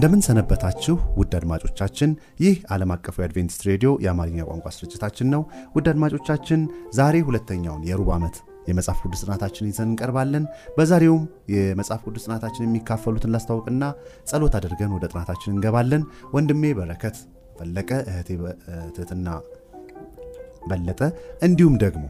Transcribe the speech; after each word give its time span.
እንደምን 0.00 0.22
ሰነበታችሁ 0.26 0.94
ውድ 1.18 1.32
አድማጮቻችን። 1.38 2.10
ይህ 2.42 2.54
ዓለም 2.74 2.90
አቀፉ 2.94 3.16
የአድቬንቲስት 3.20 3.62
ሬዲዮ 3.68 3.90
የአማርኛ 4.04 4.38
ቋንቋ 4.46 4.68
ስርጭታችን 4.76 5.26
ነው። 5.34 5.42
ውድ 5.74 5.86
አድማጮቻችን 5.92 6.60
ዛሬ 6.98 7.16
ሁለተኛውን 7.26 7.82
የሩብ 7.88 8.08
ዓመት 8.14 8.36
የመጽሐፍ 8.68 8.98
ቅዱስ 9.04 9.22
ጥናታችን 9.24 9.68
ይዘን 9.70 9.88
እንቀርባለን። 9.88 10.44
በዛሬውም 10.76 11.24
የመጽሐፍ 11.54 12.00
ቅዱስ 12.06 12.24
ጥናታችን 12.26 12.64
የሚካፈሉትን 12.66 13.32
ላስታውቅና 13.34 13.82
ጸሎት 14.30 14.54
አድርገን 14.58 14.94
ወደ 14.96 15.06
ጥናታችን 15.12 15.52
እንገባለን። 15.54 16.04
ወንድሜ 16.32 16.72
በረከት 16.78 17.18
ፈለቀ፣ 17.58 17.90
እህቴ 18.10 18.30
ትህትና 18.94 19.28
በለጠ 20.70 21.02
እንዲሁም 21.42 21.76
ደግሞ 21.84 22.04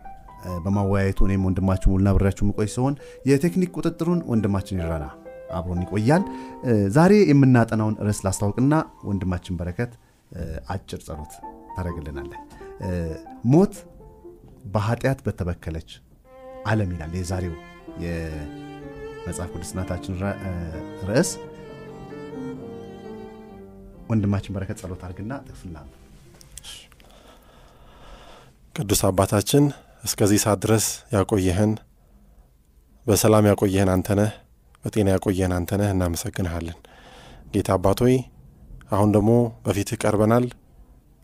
በማወያየቱ 0.65 1.27
እኔም 1.29 1.49
ወንድማችሁ 1.49 1.91
ሙሉና 1.93 2.13
ብሬያችሁ 2.17 2.47
የምቆይ 2.47 2.71
ሲሆን 2.75 2.95
የቴክኒክ 3.31 3.73
ቁጥጥሩን 3.79 4.23
ወንድማችን 4.31 4.81
ይረና 4.81 5.09
አብሮን 5.53 5.83
ይቆያል። 5.85 6.23
ዛሬ 6.91 7.13
የምናጠናውን 7.31 7.97
ርዕስ 8.07 8.21
ላስታውቅና 8.27 8.75
ወንድማችን 9.09 9.59
በረከት 9.61 9.93
አጭር 10.75 11.01
ጸሎት 11.07 11.33
ታደርግልናለህ። 11.75 12.41
ሞት 13.53 13.75
በኃጢአት 14.73 15.21
በተበከለች 15.27 15.91
ዓለም 16.67 16.91
ይላል 16.95 17.13
የዛሬው 17.19 17.55
የመጽሐፍ 18.05 19.49
ቅዱስ 19.55 19.71
ጥናታችን 19.73 20.15
ርዕስ። 21.09 21.31
ወንድማችን 24.11 24.55
በረከት 24.55 24.79
ጸሎት 24.83 25.03
አድርግና 25.07 25.33
ጥቅስና 25.47 25.77
ቅዱስ 28.75 29.01
አባታችን 29.09 29.65
እስከዚህ 30.05 30.39
ሰዓት 30.45 30.59
ድረስ 30.65 30.85
ያቆየህን 31.15 31.73
በሰላም 33.07 33.49
ያቆየህን 33.51 33.91
አንተነህ 33.95 34.31
በጤና 34.85 35.09
ያቆየን 35.15 35.53
አንተነህ 35.57 35.91
እናመሰግንሃለን። 35.95 36.79
ጌታ 37.55 37.71
አባቶይ 37.77 38.15
አሁን 38.91 39.11
ደግሞ 39.17 39.31
በፊትህ 39.65 39.99
ቀርበናል። 40.03 40.47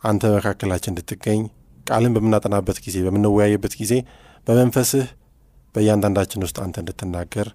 አንተ 0.02 0.24
መካከላችን 0.34 0.92
እንድትገኝ 0.92 1.40
ቃልን 1.86 2.12
በምናጠናበት 2.16 2.78
ጊዜ 2.84 2.96
በምንወያይበት 3.06 3.74
ጊዜ 3.80 3.92
በመንፈስህ 4.46 5.06
በእያንዳንዳችን 5.74 6.45
ውስጥ 6.45 6.58
አንተ 6.64 6.77
እንድትናገር 6.83 7.48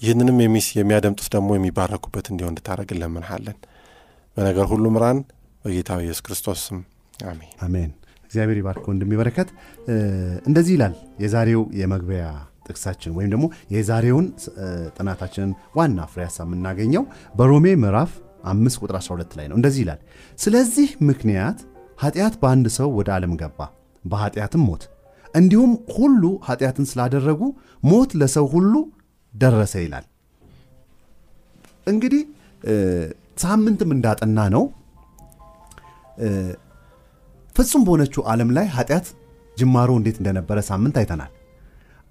ይህንንም 0.00 0.38
የሚስ 0.42 0.66
የሚያደምጡት 0.76 1.28
ደግሞ 1.34 1.50
የሚባረኩበት 1.56 2.26
እንዲሆን 2.30 2.52
እንድታደረግ 2.52 2.90
እንለምንሃለን። 2.94 3.56
በነገር 4.36 4.66
ሁሉ 4.72 4.84
ምራን፣ 4.94 5.18
በጌታ 5.64 5.98
ኢየሱስ 6.02 6.22
ክርስቶስ 6.26 6.60
ስም 6.66 6.78
አሜን 7.30 7.50
አሜን። 7.60 7.90
እግዚአብሔር 8.26 8.58
ይባርክ 8.60 8.84
ወንድሜ 8.90 9.12
በረከት። 9.20 9.48
እንደዚህ 10.48 10.72
ይላል 10.76 10.94
የዛሬው 11.22 11.62
የመግቢያ 11.80 12.24
ጥቅሳችን 12.70 13.14
ወይም 13.16 13.30
ደግሞ 13.32 13.46
የዛሬውን 13.74 14.26
ጥናታችንን 14.96 15.52
ዋና 15.78 16.06
ፍሬ 16.12 16.20
ሀሳብ 16.26 16.46
የምናገኘው 16.48 17.04
በሮሜ 17.34 17.66
ምዕራፍ 17.82 18.12
አምስት 18.50 18.78
ቁጥር 18.82 18.96
12 19.00 19.36
ላይ 19.38 19.46
ነው። 19.50 19.56
እንደዚህ 19.58 19.82
ይላል፣ 19.84 20.00
ስለዚህ 20.38 20.88
ምክንያት 21.08 21.58
ኃጢአት 22.02 22.34
በአንድ 22.42 22.66
ሰው 22.76 22.88
ወደ 22.98 23.08
ዓለም 23.16 23.32
ገባ፣ 23.40 23.60
በኃጢአትም 24.04 24.62
ሞት፣ 24.68 24.84
እንዲሁም 25.34 25.72
ሁሉ 25.96 26.22
ኃጢአትን 26.46 26.86
ስላደረጉ 26.90 27.40
ሞት 27.84 28.10
ለሰው 28.20 28.46
ሁሉ 28.54 28.72
ደረሰ 29.34 29.74
ይላል። 29.84 30.06
እንግዲህ 31.86 32.22
ሳምንትም 33.42 33.90
እንዳጠና 33.94 34.40
ነው 34.54 34.64
ፍጹም 37.56 37.82
በሆነችው 37.86 38.22
ዓለም 38.32 38.50
ላይ 38.56 38.66
ኃጢአት 38.74 39.06
ጅማሮ 39.56 39.90
እንዴት 39.98 40.16
እንደነበረ 40.20 40.58
ሳምንት 40.68 40.96
አይተናል። 41.00 41.30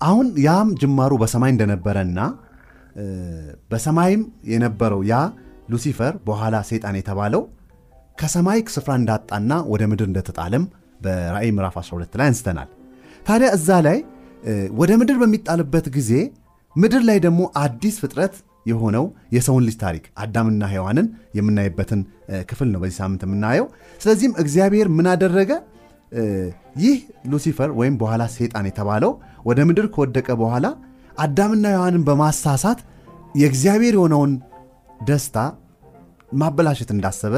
አሁን 0.02 0.28
ያም 0.46 0.70
ጅማሩ 0.82 1.14
በሰማይ 1.22 1.52
እንደነበረና 1.54 2.20
በሰማይም 3.72 4.22
የነበረው 4.52 5.02
ያ 5.10 5.16
ሉሲፈር 5.74 6.14
በኋላ 6.28 6.56
ሰይጣን 6.70 6.96
የተባለው 7.00 7.42
ከሰማይ 8.18 8.60
ስፍራ 8.76 8.92
እንዳጣና 9.00 9.54
ወደ 9.72 9.84
ምድር 9.92 10.08
እንደተጣለም 10.10 10.64
በራእይ 11.02 11.52
ምዕራፍ 11.58 11.76
12 11.82 12.18
ላይ 12.20 12.28
አንስተናል። 12.32 12.70
ታዲያ 13.22 13.50
እዛ 13.58 13.70
ላይ 13.88 13.98
ወደ 14.80 14.92
ምድር 15.02 15.18
በሚጣልበት 15.22 15.86
ጊዜ 15.98 16.12
ምድር 16.76 17.02
ላይ 17.10 17.18
ደግሞ 17.26 17.42
አዲስ 17.62 17.96
ፍጥረት 18.04 18.36
የሆነው 18.66 19.06
የሰውን 19.36 19.64
ልጅ 19.68 19.76
ታሪክ 19.84 20.06
አዳምና 20.24 20.64
ሔዋንን 20.74 21.08
የምናይበትን 21.38 22.02
ክፍል 22.50 22.68
ነው 22.74 22.80
በዚህ 22.84 22.98
ሳምንት 23.02 23.22
የምናየው። 23.28 23.68
ስለዚህም 24.02 24.34
እግዚአብሔር 24.44 24.88
ምን 24.98 25.08
አደረገ? 25.14 25.52
ይህ 26.82 26.98
ሉሲፈር 27.32 27.70
ወይም 27.80 27.96
በኋላ 28.02 28.24
ሰይጣን 28.36 28.68
የተባለው 28.70 29.12
ወደ 29.48 29.60
ምድር 29.70 29.88
ከወደቀ 29.96 30.30
በኋላ 30.42 30.66
አዳምና 31.18 31.66
ሔዋንን 31.74 32.04
በማሳሳት 32.08 32.80
የእግዚአብሔር 33.36 33.96
የሆነውን 33.98 34.32
ደስታ 35.02 35.38
ማበላሸት 36.32 36.90
እንዳሰበ 36.96 37.36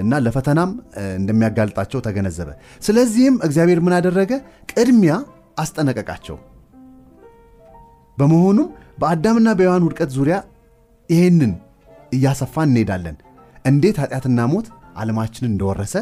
እና 0.00 0.12
ለፈተናም 0.24 0.70
እንደሚያጋልጣቸው 1.18 2.00
ተገነዘበ። 2.06 2.48
ስለዚህም 2.86 3.36
እግዚአብሔር 3.46 3.78
ምን 3.84 3.94
አደረገ? 3.98 4.32
ቅድሚያ 4.72 5.12
አስጠነቀቃቸው። 5.62 6.36
በመሆኑም 8.18 8.68
በአዳምና 9.00 9.48
በሔዋን 9.58 9.84
ውድቀት 9.86 10.10
ዙሪያ 10.16 10.36
ይህንን 11.10 11.52
እያሰፋን 12.12 12.68
እንሄዳለን። 12.70 13.16
እንዴት 13.64 13.96
ኃጢአትና 14.02 14.40
ሞት 14.52 14.66
ዓለማችንን 14.96 15.50
እንደወረሰ 15.52 15.94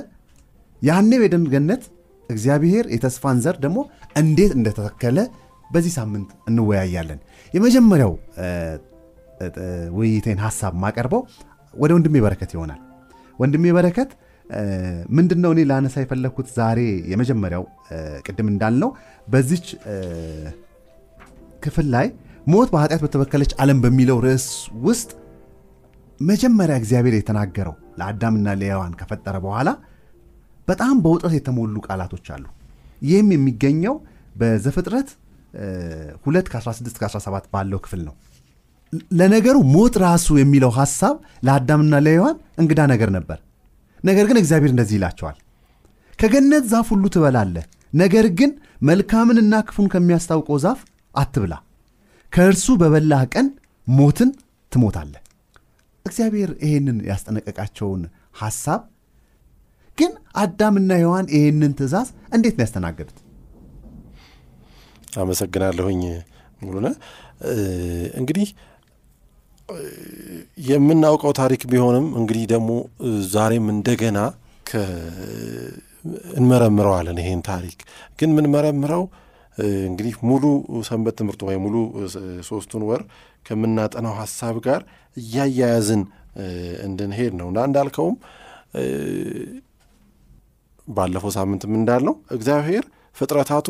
ያኔ 0.83 1.11
በኤደን 1.21 1.45
ገነት 1.53 1.85
እግዚአብሔር 2.31 2.85
የተስፋን 2.95 3.39
ዘር 3.45 3.57
ደግሞ 3.65 3.79
እንዴት 4.21 4.53
እንደተተከለ 4.59 5.19
በዚህ 5.71 5.93
ሳምንት 5.99 6.29
እንወያያለን። 6.49 7.21
የመጀመሪያው 7.55 8.13
ውይይቴን 9.97 10.39
ሀሳብ 10.45 10.75
ማቀርበው 10.85 11.23
ወደ 11.75 11.91
ወንድሜ 11.97 12.17
በረከት 12.25 12.51
ይሆናል። 12.57 12.81
ወንድሜ 13.39 13.65
በረከት 13.77 14.11
ምንድን 15.17 15.41
ነው 15.45 15.51
እኔ 15.55 15.61
ላነሳ 15.71 15.97
የፈለግኩት 16.03 16.49
ዛሬ 16.59 16.81
የመጀመሪያው 17.13 17.65
ቅድም 18.27 18.49
እንዳልነው 18.53 18.91
በዚች 19.29 19.67
ክፍል 21.63 21.87
ላይ 21.95 22.07
ሞት 22.47 22.69
በኃጢአት 22.73 23.01
በተበከለች 23.05 23.53
ዓለም 23.63 23.79
በሚለው 23.85 24.19
ርዕስ 24.27 24.47
ውስጥ 24.87 25.11
መጀመሪያ 26.21 26.75
እግዚአብሔር 26.81 27.15
የተናገረው 27.17 27.75
ለአዳምና 27.99 28.55
ለሔዋን 28.61 28.93
ከፈጠረ 29.01 29.37
በኋላ 29.45 29.69
በጣም 30.69 30.95
በውጥረት 31.05 31.35
የተሞሉ 31.37 31.77
ቃላቶች 31.87 32.27
አሉ። 32.35 32.45
ይህም 33.03 33.29
የሚገኘው 33.35 33.95
በዘፍጥረት 34.37 35.09
2 36.25 36.49
ከ16 36.53 37.03
17 37.09 37.47
ባለው 37.53 37.81
ክፍል 37.85 38.01
ነው። 38.09 38.15
ለነገሩ 39.19 39.57
ሞት 39.75 39.95
ራሱ 40.05 40.27
የሚለው 40.41 40.71
ሐሳብ 40.79 41.15
ለአዳምና 41.47 41.95
ለሔዋን 42.07 42.37
እንግዳ 42.63 42.81
ነገር 42.93 43.11
ነበር። 43.17 43.39
ነገር 44.05 44.25
ግን 44.31 44.39
እግዚአብሔር 44.43 44.73
እንደዚህ 44.75 44.97
ይላቸዋል፣ 44.99 45.37
ከገነት 46.19 46.65
ዛፍ 46.73 46.89
ሁሉ 46.93 47.05
ትበላለህ፣ 47.15 47.65
ነገር 47.93 48.27
ግን 48.39 48.51
መልካምንና 48.83 49.55
ክፉን 49.69 49.87
ከሚያስታውቀው 49.93 50.59
ዛፍ 50.65 50.81
አትብላ፣ 51.15 51.55
ከእርሱ 52.33 52.67
በበላህ 52.81 53.23
ቀን 53.35 53.47
ሞትን 53.87 54.31
ትሞታለህ። 54.73 55.23
እግዚአብሔር 56.07 56.51
ይሄንን 56.65 56.99
ያስጠነቀቃቸውን 57.11 58.03
ሐሳብ 58.41 58.81
ግን 59.99 60.13
አዳምና 60.37 60.93
ሔዋን 61.03 61.27
ይህንን 61.35 61.73
ትእዛዝ 61.79 62.09
እንዴት 62.35 62.55
ነው 62.59 62.65
ያስተናገዱት? 62.65 63.17
አመሰግናለሁኝ 65.21 66.03
ሙሉነ። 66.63 66.87
እንግዲህ 68.21 68.49
የምናውቀው 70.67 71.33
ታሪክ 71.41 71.63
ቢሆንም 71.71 72.07
እንግዲህ 72.19 72.45
ደግሞ 72.53 72.71
ዛሬም 73.35 73.67
እንደገና 73.75 74.19
እንመረምረዋለን። 76.39 77.19
ይሄን 77.23 77.41
ታሪክ 77.49 77.79
ግን 78.19 78.31
የምንመረምረው 78.33 79.03
እንግዲህ 79.87 80.15
ሙሉ 80.29 80.45
ሰንበት 80.89 81.15
ትምህርቱ 81.19 81.43
ወይ 81.49 81.57
ሙሉ 81.65 81.77
ሶስቱን 82.49 82.83
ወር 82.89 83.03
ከምናጠናው 83.47 84.15
ሀሳብ 84.21 84.57
ጋር 84.67 84.81
እያያያዝን 85.17 86.03
እንድንሄድ 86.87 87.33
ነው 87.41 87.49
እና 87.53 87.59
እንዳልከውም 87.69 88.17
ባለፈው 90.89 91.31
ሳምንትም 91.37 91.73
እንዳልነው 91.79 92.15
እግዚአብሔር 92.31 92.85
ፍጥረታቱ 93.17 93.69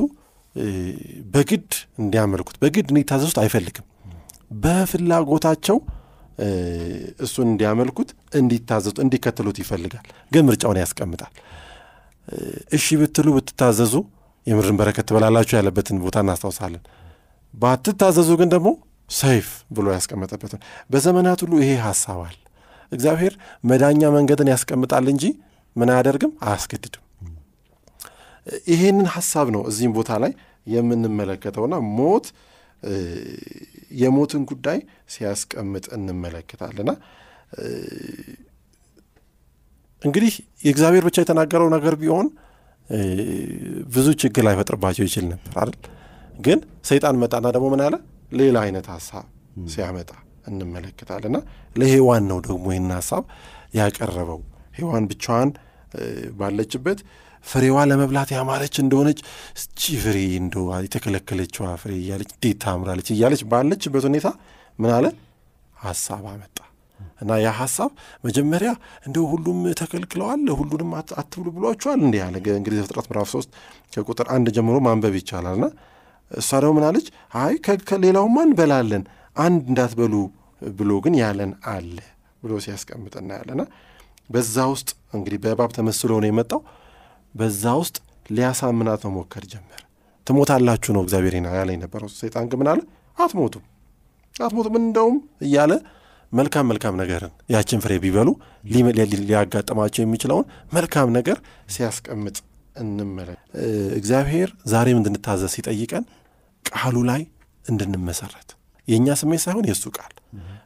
በግድ 1.34 1.70
እንዲያመልኩት 1.98 2.56
በግድ 2.62 2.86
እንዲታዘዙት 2.92 3.38
አይፈልግም። 3.42 3.86
በፍላጎታቸው 4.62 5.78
እሱን 7.24 7.46
እንዲያመልኩት፣ 7.52 8.08
እንዲታዘዙት፣ 8.40 8.98
እንዲከተሉት 9.04 9.58
ይፈልጋል። 9.62 10.04
ግን 10.32 10.44
ምርጫውን 10.48 10.78
ያስቀምጣል። 10.82 11.32
እሺ 12.76 12.86
ብትሉ 13.00 13.26
ብትታዘዙ 13.36 13.94
የምድርን 14.46 14.76
በረከት 14.80 15.06
ትበላላችሁ 15.08 15.54
ያለበትን 15.58 16.00
ቦታ 16.04 16.16
እናስታውሳለን። 16.24 16.82
ባትታዘዙ 17.54 18.30
ግን 18.40 18.50
ደግሞ 18.54 18.68
ሰይፍ 19.14 19.48
ብሎ 19.70 19.86
ያስቀመጠበትን 19.96 20.60
በዘመናት 20.90 21.40
ሁሉ 21.44 21.54
ይሄ 21.62 21.72
ሀሳብ 21.84 22.20
አለ። 22.26 22.36
እግዚአብሔር 22.92 23.34
መዳኛ 23.64 24.10
መንገድን 24.16 24.50
ያስቀምጣል 24.52 25.06
እንጂ 25.14 25.24
ምን 25.76 25.90
አያደርግም፣ 25.94 26.32
አያስገድድም። 26.46 27.02
ይሄንን 28.70 29.06
ሀሳብ 29.14 29.46
ነው 29.54 29.62
እዚህም 29.70 29.93
ቦታ 29.98 30.12
ላይ 30.22 30.32
የምንመለከተውና 30.66 31.75
ሞት 31.98 32.26
የሞትን 34.00 34.43
ጉዳይ 34.50 34.78
ሲያስቀምጥ 35.14 35.87
እንመለከታልና 35.96 36.90
እንግዲህ 40.02 40.32
የእግዚአብሔር 40.64 41.04
ብቻ 41.08 41.16
የተናገረው 41.22 41.69
ነገር 41.76 41.94
ቢሆን 42.02 42.26
ብዙ 43.94 44.06
ችግር 44.22 44.43
ላይፈጥርባቸው 44.46 45.04
ይችል 45.08 45.25
ነበር 45.31 45.54
አይደል? 45.62 45.78
ግን 46.40 46.58
ሰይጣን 46.84 47.16
መጣና 47.22 47.46
ደግሞ 47.56 47.66
ምን 47.75 47.82
አለ? 47.87 47.94
ሌላ 48.32 48.56
አይነት 48.66 48.87
ሀሳብ 48.94 49.25
ሲያመጣ 49.69 50.10
እንመለከታልና 50.46 51.37
ለሔዋን 51.76 52.25
ነው 52.31 52.38
ደግሞ 52.46 52.66
ይህን 52.75 52.90
ሀሳብ 52.99 53.25
ያቀረበው። 53.75 54.40
ሔዋን 54.78 55.04
ብቻዋን 55.10 55.50
ባለችበት 56.38 56.99
ፍሬዋ 57.46 57.78
ለመብላት 57.90 58.31
ያማረች 58.37 58.76
እንደሆነች 58.82 59.20
እስቺ 59.58 59.96
ፍሬ 60.04 60.19
እንደ 60.40 60.54
የተከለከለችዋ 60.87 61.69
ፍሬ 61.82 61.93
እያለች 62.00 62.31
እንዴት 62.37 62.58
ታምራለች 62.64 63.10
እያለች 63.14 63.43
ባለችበት 63.52 64.06
ሁኔታ 64.10 64.28
ምን 64.78 64.93
አለ 64.96 65.06
ሀሳብ 65.76 66.25
አመጣ 66.32 66.56
እና 67.22 67.32
ያ 67.43 67.50
ሀሳብ 67.58 67.90
መጀመሪያ 68.25 68.70
እንደው 69.06 69.25
ሁሉም 69.32 69.58
ተከልክለዋል 69.81 70.43
ሁሉንም 70.58 70.90
አትብሉ 71.20 71.46
ብሏቸዋል 71.56 72.00
እንዲህ 72.06 72.20
አለ። 72.26 72.34
እንግዲህ 72.54 72.78
ዘፍጥረት 72.81 73.06
ምዕራፍ 73.10 73.28
ሶስት 73.34 73.50
ከቁጥር 73.94 74.26
አንድ 74.37 74.49
ጀምሮ 74.56 74.76
ማንበብ 74.87 75.14
ይቻላልና 75.20 75.66
እሷ 76.31 76.50
ደግሞ 76.62 76.72
ምን 76.78 76.84
አለች? 76.88 77.06
አይ 77.40 77.54
ከሌላውማ 77.88 78.37
እንበላለን 78.46 79.02
አንድ 79.37 79.62
እንዳትበሉ 79.70 80.14
ብሎ 80.62 80.90
ግን 81.04 81.14
ያለን 81.22 81.52
አለ 81.72 81.96
ብሎ 82.42 82.52
ሲያስቀምጥ 82.64 83.14
እናያለና 83.22 83.62
በዛ 84.31 84.56
ውስጥ 84.72 84.88
እንግዲህ 85.16 85.38
በእባብ 85.44 85.70
ተመስሎ 85.76 86.12
ነው 86.22 86.28
የመጣው። 86.31 86.60
በዛ 87.36 87.64
ውስጥ 87.80 87.96
ሊያሳምናት 88.30 89.02
መሞከር 89.08 89.44
ጀመር። 89.52 89.80
ትሞታላችሁ 90.26 90.90
ነው 90.96 91.02
እግዚአብሔር 91.04 91.34
ያለ 91.54 91.70
የነበረው። 91.74 92.08
ሰይጣን 92.16 92.46
ግን 92.50 92.58
ምን 92.60 92.68
አለ? 92.72 92.80
አትሞቱም፣ 93.18 93.64
አትሞቱም 94.36 94.74
እንደውም 94.80 95.16
እያለ 95.46 95.72
መልካም 96.32 96.66
መልካም 96.70 96.94
ነገርን 97.00 97.32
ያችን 97.50 97.80
ፍሬ 97.84 97.92
ቢበሉ 98.02 98.28
ሊያጋጥማቸው 99.22 100.02
የሚችለውን 100.04 100.46
መልካም 100.72 101.08
ነገር 101.18 101.38
ሲያስቀምጥ 101.74 102.36
እንመለክ። 102.76 103.38
እግዚአብሔር 103.98 104.48
ዛሬም 104.66 104.98
እንድንታዘዝ 105.00 105.52
ሲጠይቀን 105.54 106.04
ቃሉ 106.64 106.96
ላይ 107.10 107.22
እንድንመሰረት 107.64 108.50
የእኛ 108.88 109.08
ስሜት 109.20 109.40
ሳይሆን 109.44 109.64
የእሱ 109.68 109.84
ቃል 109.96 110.12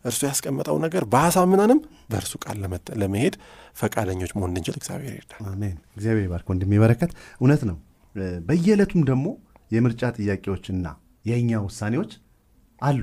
እርሱ 0.04 0.20
ያስቀመጠው 0.28 0.76
ነገር 0.84 1.02
ባያሳምነንም 1.12 1.78
በእርሱ 2.10 2.32
ቃል 2.44 2.56
ለመሄድ 3.00 3.34
ፈቃደኞች 3.76 4.32
መሆን 4.36 4.50
እንድንችል 4.50 4.76
እግዚአብሔር 4.80 5.14
ይርዳል። 5.18 5.40
አሜን። 5.50 5.76
እግዚአብሔር 5.96 6.24
ይባርክ 6.26 6.48
ወንድሜ 6.52 6.72
በረከት። 6.82 7.10
እውነት 7.40 7.62
ነው። 7.70 7.76
በየዕለቱም 8.46 9.02
ደግሞ 9.10 9.26
የምርጫ 9.70 10.02
ጥያቄዎችና 10.16 10.86
የእኛ 11.24 11.60
ውሳኔዎች 11.66 12.12
አሉ። 12.80 13.02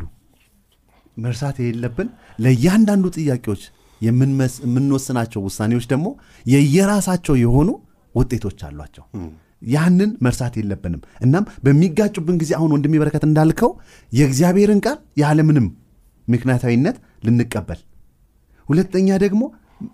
መርሳት 1.17 1.57
የሌለብን 1.61 2.07
ለእያንዳንዱ 2.39 3.05
ጥያቄዎች 3.17 3.61
የምንወስናቸው 4.01 5.41
ውሳኔዎች 5.47 5.85
ደግሞ 5.93 6.07
የየራሳቸው 6.45 7.35
የሆኑ 7.43 7.69
ውጤቶች 8.15 8.59
አሏቸው። 8.67 9.05
ያንን 9.62 10.12
መርሳት 10.25 10.56
የለብንም። 10.59 11.01
እናም 11.21 11.45
በሚጋጩብን 11.65 12.38
ጊዜ 12.42 12.51
አሁን 12.57 12.74
ወንድሜ 12.75 12.95
በረከት 13.01 13.24
እንዳልከው 13.27 13.71
የእግዚአብሔርን 14.12 14.81
ቃል 14.86 14.98
ያለምንም 15.21 15.68
ምክንያታዊነት 16.27 16.98
ልንቀበል፣ 17.27 17.80
ሁለተኛ 18.65 19.09
ደግሞ 19.24 19.42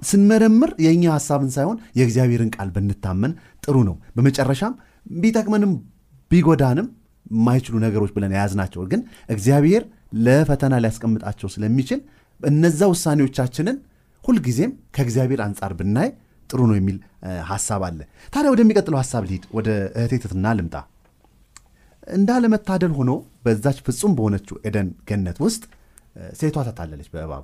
ስንመረምር 0.09 0.71
የእኛ 0.83 1.03
ሀሳብን 1.15 1.49
ሳይሆን 1.55 1.77
የእግዚአብሔርን 1.97 2.51
ቃል 2.55 2.69
ብንታመን 2.75 3.31
ጥሩ 3.63 3.75
ነው። 3.87 3.95
በመጨረሻም 4.15 4.73
ቢጠቅመንም 5.15 5.71
ቢጎዳንም 6.31 6.87
የማይችሉ 7.31 7.75
ነገሮች 7.83 8.11
ብለን 8.15 8.33
የያዝናቸው 8.35 8.81
ግን 8.91 9.01
እግዚአብሔር 9.29 9.83
ለፈተና 10.25 10.73
ሊያስቀምጣቸው 10.83 11.47
ስለሚችል 11.53 11.99
እነዛ 12.39 12.81
ውሳኔዎቻችንን 12.91 13.77
ሁልጊዜም 14.23 14.71
ከእግዚአብሔር 14.95 15.41
አንጻር 15.45 15.71
ብናይ 15.79 16.09
ጥሩ 16.53 16.61
ነው 16.69 16.75
የሚል 16.77 16.97
ሀሳብ 17.49 17.81
አለ። 17.87 17.99
ታዲያ 18.33 18.49
ወደሚቀጥለው 18.53 18.99
ሀሳብ 19.01 19.23
ልሂድ። 19.27 19.45
ወደ 19.57 19.69
እህቴ 19.99 20.13
ትትና 20.23 20.45
ልምጣ። 20.57 20.75
እንዳለመታደል 22.13 22.93
ሆኖ 22.97 23.11
በዛች 23.45 23.77
ፍጹም 23.85 24.13
በሆነችው 24.17 24.55
ኤደን 24.67 24.87
ገነት 25.09 25.37
ውስጥ 25.45 25.63
ሴቷ 26.39 26.57
ተታለለች 26.67 27.07
በእባብ። 27.13 27.43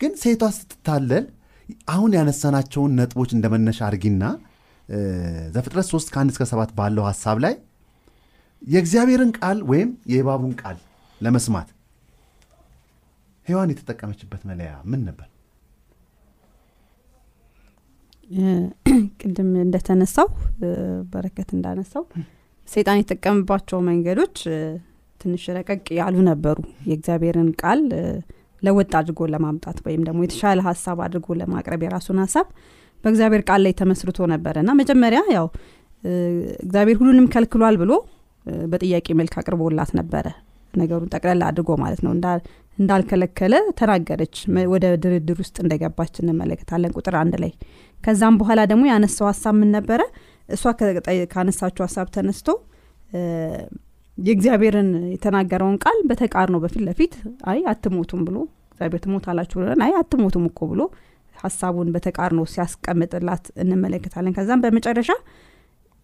ግን 0.00 0.12
ሴቷ 0.22 0.42
ስትታለል 0.56 1.26
አሁን 1.94 2.10
ያነሳናቸውን 2.18 2.96
ነጥቦች 2.98 3.30
እንደመነሻ 3.36 3.80
አድርጊና 3.88 4.24
ዘፍጥረት 5.54 5.86
3 5.90 6.10
ከአንድ 6.14 6.30
እስከ 6.32 6.44
ሰባት 6.50 6.70
ባለው 6.78 7.04
ሀሳብ 7.10 7.36
ላይ 7.44 7.54
የእግዚአብሔርን 8.62 9.30
ቃል 9.38 9.58
ወይም 9.70 9.90
የእባቡን 10.12 10.52
ቃል 10.60 10.76
ለመስማት 11.20 11.68
ሔዋን 13.46 13.70
የተጠቀመችበት 13.72 14.42
መለያ 14.48 14.72
ምን 14.90 15.00
ነበር? 15.08 15.28
ቅድም 19.20 19.50
እንደተነሳው 19.62 20.28
በረከት 21.12 21.48
እንዳነሳው 21.56 22.04
ሰይጣን 22.68 23.00
የተጠቀምባቸው 23.00 23.78
መንገዶች 23.88 24.36
ትንሽ 25.20 25.42
ረቀቅ 25.56 25.84
ያሉ 25.98 26.16
ነበሩ። 26.28 26.58
የእግዚአብሔርን 26.88 27.50
ቃል 27.62 27.80
ለወጥ 28.62 28.92
አድርጎ 28.98 29.20
ለማምጣት 29.32 29.78
ወይም 29.86 30.02
ደግሞ 30.08 30.20
የተሻለ 30.24 30.60
ሀሳብ 30.68 30.98
አድርጎ 31.06 31.34
ለማቅረብ 31.40 31.80
የራሱን 31.86 32.20
ሀሳብ 32.24 32.46
በእግዚአብሔር 33.04 33.42
ቃል 33.48 33.60
ላይ 33.66 33.72
ተመስርቶ 33.80 34.26
ነበረ 34.32 34.56
እና 34.64 34.72
መጀመሪያ 34.80 35.20
ያው 35.36 35.46
እግዚአብሔር 36.64 36.96
ሁሉንም 37.00 37.26
ከልክሏል 37.32 37.76
ብሎ 37.82 37.92
በጥያቄ 38.66 39.08
መልክ 39.20 39.34
አቅርቦላት 39.40 39.90
ነበረ። 40.00 40.26
ነገሩን 40.74 41.10
ጠቅለላ 41.14 41.42
አድርጎ 41.50 41.70
ማለት 41.82 42.00
ነው 42.04 42.12
እንዳልከለከለ 42.78 43.54
ተናገረች። 43.78 44.36
ወደ 44.72 44.84
ድርድር 45.02 45.38
ውስጥ 45.42 45.56
እንደገባች 45.64 46.14
እንመለከታለን 46.22 46.94
ቁጥር 46.98 47.16
አንድ 47.20 47.34
ላይ። 47.42 47.52
ከዛም 48.02 48.34
በኋላ 48.40 48.60
ደግሞ 48.70 48.84
ያነሳው 48.90 49.26
ሀሳብ 49.30 49.54
ምን 49.60 49.70
ነበረ? 49.76 50.00
እሷ 50.48 50.62
ካነሳችው 51.32 51.82
ሀሳብ 51.86 52.06
ተነስቶ 52.14 52.48
የእግዚአብሔርን 54.18 54.90
የተናገረውን 55.12 55.76
ቃል 55.84 55.98
በተቃርኖ 56.08 56.56
በፊት 56.64 56.82
ለፊት 56.88 57.12
አይ 57.50 57.60
አትሞቱም 57.72 58.20
ብሎ 58.28 58.36
እግዚአብሔር 58.72 59.00
ትሞታላችሁ 59.04 59.56
ብለን 59.60 59.82
አይ 59.86 59.92
አትሞቱም 60.00 60.44
እኮ 60.50 60.60
ብሎ 60.72 60.82
ሀሳቡን 61.34 61.88
በተቃርኖ 61.94 62.40
ሲያስቀምጥላት 62.52 63.44
እንመለከታለን። 63.62 64.34
ከዛም 64.36 64.62
በመጨረሻ 64.64 65.10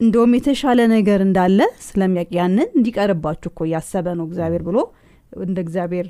እንደውም 0.01 0.33
የተሻለ 0.37 0.81
ነገር 0.95 1.21
እንዳለ 1.27 1.61
ስለሚያውቅ 1.87 2.33
ያንን 2.39 2.69
እንዲቀርባችሁ 2.77 3.49
እኮ 3.53 3.61
እያሰበ 3.69 4.07
ነው 4.19 4.27
እግዚአብሔር 4.29 4.63
ብሎ 4.69 4.79
እንደ 5.45 5.59
እግዚአብሔር 5.65 6.07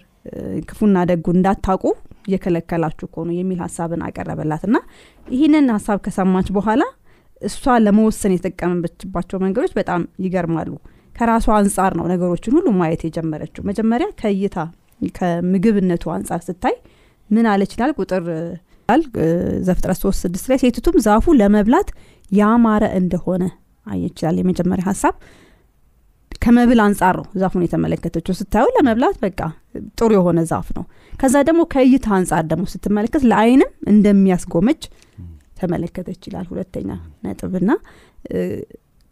ክፉና 0.69 0.99
ደጉ 1.11 1.27
እንዳታውቁ 1.37 1.85
እየከለከላችሁ 2.29 3.09
ነው 3.29 3.35
የሚል 3.39 3.59
ሀሳብን 3.65 4.03
አቀረበላት 4.07 4.63
እና 4.69 4.77
ይህንን 5.29 5.67
ሀሳብ 5.77 5.99
ከሰማች 6.07 6.49
በኋላ 6.57 6.83
እሷ 7.43 7.75
ለመወሰን 7.85 8.33
የተጠቀመችባቸው 8.35 9.39
መንገዶች 9.45 9.73
በጣም 9.79 10.03
ይገርማሉ። 10.25 10.71
ከራሷ 11.15 11.47
አንጻር 11.59 11.93
ነው 11.99 12.07
ነገሮችን 12.13 12.55
ሁሉ 12.57 12.69
ማየት 12.81 13.03
የጀመረችው። 13.07 13.63
መጀመሪያ 13.69 14.09
ከእይታ 14.21 14.57
ከምግብነቱ 15.19 16.05
አንጻር 16.15 16.41
ስታይ 16.47 16.77
ምን 17.31 17.47
አለች 17.53 17.73
ይላል 17.77 17.93
ቁጥር 17.99 18.25
ዘፍጥረት 19.69 19.99
ሶስት 20.03 20.21
ስድስት 20.25 20.47
ላይ 20.51 20.59
ሴቲቱም 20.63 20.97
ዛፉ 21.07 21.35
ለመብላት 21.41 21.89
ያማረ 22.31 22.85
እንደሆነ 23.01 23.45
አየችላል። 23.87 24.37
የመጀመሪያ 24.41 24.85
ሀሳብ 24.91 25.15
ከመብል 26.43 26.81
አንጻር 26.85 27.15
ነው 27.19 27.27
ዛፉን 27.41 27.63
የተመለከተችው። 27.65 28.35
ስታየው 28.39 28.71
ለመብላት 28.77 29.17
በቃ 29.25 29.41
ጥሩ 29.99 30.11
የሆነ 30.17 30.41
ዛፍ 30.51 30.69
ነው። 30.77 30.85
ከዛ 31.13 31.37
ደግሞ 31.49 31.61
ከእይታ 31.73 32.07
አንጻር 32.19 32.45
ደግሞ 32.51 32.65
ስትመለከት 32.73 33.23
ለአይንም 33.31 33.71
እንደሚያስጎመጅ 33.93 34.83
ተመለከተች 35.61 36.23
ይላል። 36.29 36.47
ሁለተኛ 36.53 36.89
ነጥብና 37.25 37.71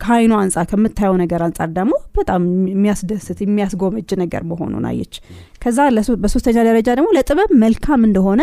ከአይኗ 0.01 0.33
አንጻር 0.41 0.65
ከምታየው 0.71 1.15
ነገር 1.23 1.41
አንጻር 1.47 1.69
ደግሞ 1.77 1.93
በጣም 2.19 2.43
የሚያስደስት 2.73 3.39
የሚያስጎመጅ 3.45 4.11
ነገር 4.23 4.43
መሆኑን 4.51 4.85
አየች። 4.91 5.15
ከዛ 5.63 5.79
በሶስተኛ 6.25 6.57
ደረጃ 6.69 6.89
ደግሞ 6.99 7.09
ለጥበብ 7.17 7.53
መልካም 7.65 8.03
እንደሆነ 8.09 8.43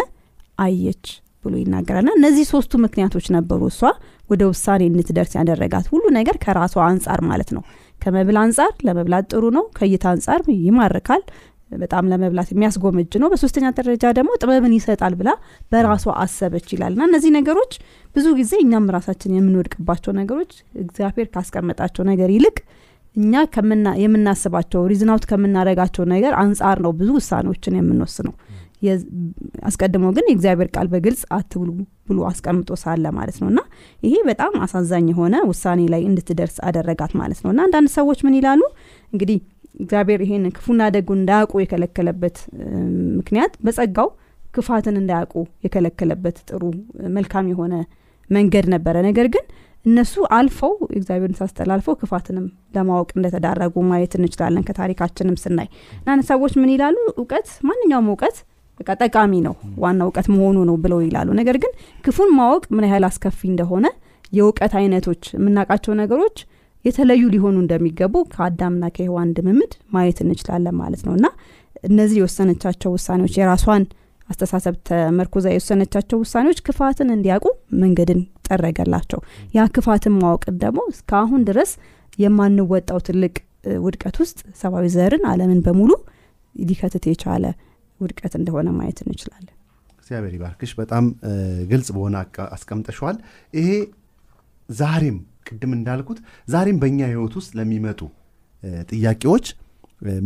አየች 0.58 1.06
ብሎ 1.44 1.54
ይናገራልና 1.62 2.12
እነዚህ 2.18 2.46
ሶስቱ 2.52 2.74
ምክንያቶች 2.84 3.26
ነበሩ 3.36 3.62
እሷ 3.72 3.82
ወደ 4.30 4.44
ውሳኔ 4.52 4.82
እንድትደርስ 4.90 5.34
ያደረጋት 5.40 5.86
ሁሉ 5.94 6.04
ነገር 6.18 6.36
ከራሷ 6.44 6.76
አንጻር 6.90 7.22
ማለት 7.32 7.50
ነው 7.56 7.64
ከመብል 8.02 8.38
አንጻር 8.42 8.72
ለመብላት 8.88 9.26
ጥሩ 9.32 9.44
ነው። 9.58 9.66
ከእይታ 9.78 10.06
አንጻር 10.14 10.42
ይማርካል። 10.64 11.24
በጣም 11.76 12.10
ለመብላት 12.12 12.50
የሚያስጎመጅ 12.52 13.14
ነው። 13.22 13.28
በሶስተኛ 13.32 13.66
ደረጃ 13.78 14.04
ደግሞ 14.18 14.32
ጥበብን 14.42 14.74
ይሰጣል 14.78 15.14
ብላ 15.20 15.30
በራሷ 15.72 16.06
አሰበች 16.24 16.68
ይላል። 16.76 16.94
እና 16.96 17.04
እነዚህ 17.10 17.32
ነገሮች 17.38 17.72
ብዙ 18.16 18.26
ጊዜ 18.40 18.54
እኛም 18.64 18.92
ራሳችን 18.96 19.36
የምንወድቅባቸው 19.38 20.14
ነገሮች 20.20 20.52
እግዚአብሔር 20.84 21.28
ካስቀመጣቸው 21.36 22.06
ነገር 22.12 22.32
ይልቅ 22.36 22.58
እኛ 23.16 23.34
የምናስባቸው 24.04 24.84
ሪዝናውት 24.92 25.26
ከምናደረጋቸው 25.30 26.06
ነገር 26.14 26.34
አንጻር 26.44 26.78
ነው 26.86 26.94
ብዙ 27.00 27.10
ውሳኔዎችን 27.18 27.78
የምንወስነው። 27.80 28.36
አስቀድሞ 29.68 30.06
ግን 30.16 30.26
የእግዚአብሔር 30.30 30.70
ቃል 30.76 30.88
በግልጽ 30.94 31.22
አትብሉ 31.36 31.70
ብሎ 32.08 32.20
አስቀምጦ 32.30 32.70
ሳለ 32.82 33.06
ማለት 33.18 33.38
ነው። 33.42 33.48
እና 33.52 33.60
ይሄ 34.04 34.16
በጣም 34.30 34.54
አሳዛኝ 34.66 35.06
የሆነ 35.12 35.36
ውሳኔ 35.50 35.82
ላይ 35.94 36.02
እንድትደርስ 36.10 36.58
አደረጋት 36.68 37.14
ማለት 37.22 37.42
ነው። 37.44 37.52
እና 37.54 37.62
አንዳንድ 37.68 37.90
ሰዎች 37.98 38.22
ምን 38.26 38.36
ይላሉ? 38.40 38.62
እንግዲህ 39.14 39.40
እግዚአብሔር 39.80 40.22
ይሄን 40.26 40.44
ክፉና 40.56 40.82
ደጉን 40.96 41.20
እንዳያውቁ 41.20 41.54
የከለከለበት 41.62 42.38
ምክንያት 43.20 43.54
በጸጋው 43.66 44.10
ክፋትን 44.50 44.96
እንዳያውቁ 45.00 45.36
የከለከለበት 45.66 46.38
ጥሩ 46.50 46.62
መልካም 47.16 47.46
የሆነ 47.52 47.74
መንገድ 48.30 48.66
ነበረ። 48.74 48.96
ነገር 49.08 49.28
ግን 49.34 49.46
እነሱ 49.86 50.14
አልፈው 50.36 50.74
እግዚአብሔርን 50.98 51.38
ሳስተላልፈው 51.40 51.96
ክፋትንም 52.02 52.46
ለማወቅ 52.76 53.10
እንደተዳረጉ 53.18 53.76
ማየት 53.90 54.14
እንችላለን 54.20 54.66
ከታሪካችንም 54.68 55.38
ስናይ። 55.42 55.68
እና 56.02 56.20
ሰዎች 56.30 56.54
ምን 56.62 56.70
ይላሉ? 56.76 56.96
እውቀት 57.14 57.50
ማንኛውም 57.68 58.08
እውቀት 58.12 58.38
በቃ 58.84 58.94
ጠቃሚ 59.04 59.34
ነው 59.46 59.54
ዋና 59.84 60.00
እውቀት 60.08 60.28
መሆኑ 60.34 60.58
ነው 60.70 60.76
ብለው 60.84 61.00
ይላሉ። 61.06 61.30
ነገር 61.40 61.58
ግን 61.64 61.72
ክፉን 62.06 62.32
ማወቅ 62.38 62.64
ምን 62.76 62.86
ያህል 62.88 63.06
አስከፊ 63.10 63.40
እንደሆነ 63.52 63.86
የእውቀት 64.34 64.74
አይነቶች 64.80 65.24
የምናውቃቸው 65.36 65.94
ነገሮች 66.00 66.38
የተለዩ 66.86 67.24
ሊሆኑ 67.34 67.56
እንደሚገቡ 67.62 68.14
ከአዳምና 68.32 68.86
ከሔዋን 68.96 69.30
ድምምድ 69.38 69.74
ማየት 69.94 70.18
እንችላለን 70.24 70.76
ማለት 70.82 71.02
ነው። 71.08 71.14
እና 71.18 71.28
እነዚህ 71.90 72.18
የወሰነቻቸው 72.20 72.92
ውሳኔዎች 72.96 73.34
የራሷን 73.40 73.84
አስተሳሰብ 74.30 74.76
ተመርኩዛ 74.90 75.46
የወሰነቻቸው 75.54 76.18
ውሳኔዎች 76.24 76.60
ክፋትን 76.68 77.10
እንዲያውቁ 77.16 77.48
መንገድን 77.82 78.20
ጠረገላቸው። 78.48 79.20
ያ 79.56 79.66
ክፋትን 79.76 80.16
ማወቅን 80.22 80.56
ደግሞ 80.64 80.82
እስካሁን 80.94 81.42
ድረስ 81.50 81.72
የማንወጣው 82.20 83.00
ትልቅ 83.08 83.36
ውድቀት 83.84 84.16
ውስጥ 84.24 84.40
ሰብአዊ 84.62 84.88
ዘርን 84.96 85.24
አለምን 85.32 85.60
በሙሉ 85.68 85.92
ሊከትት 86.56 87.06
የቻለ 87.10 87.46
ውድቀት 88.00 88.34
እንደሆነ 88.40 88.70
ማየት 88.78 89.00
እንችላለን። 89.06 89.54
እግዚአብሔር 90.00 90.34
ይባርክሽ። 90.38 90.72
በጣም 90.80 91.06
ግልጽ 91.70 91.90
በሆነ 91.96 92.16
አስቀምጠሸዋል 92.56 93.18
ይሄ 93.54 93.70
ዛሬም 94.70 95.18
ቅድም 95.50 95.72
እንዳልኩት 95.78 96.20
ዛሬም 96.48 96.78
በእኛ 96.82 97.00
ህይወት 97.12 97.34
ውስጥ 97.40 97.52
ለሚመጡ 97.60 98.02
ጥያቄዎች 98.92 99.46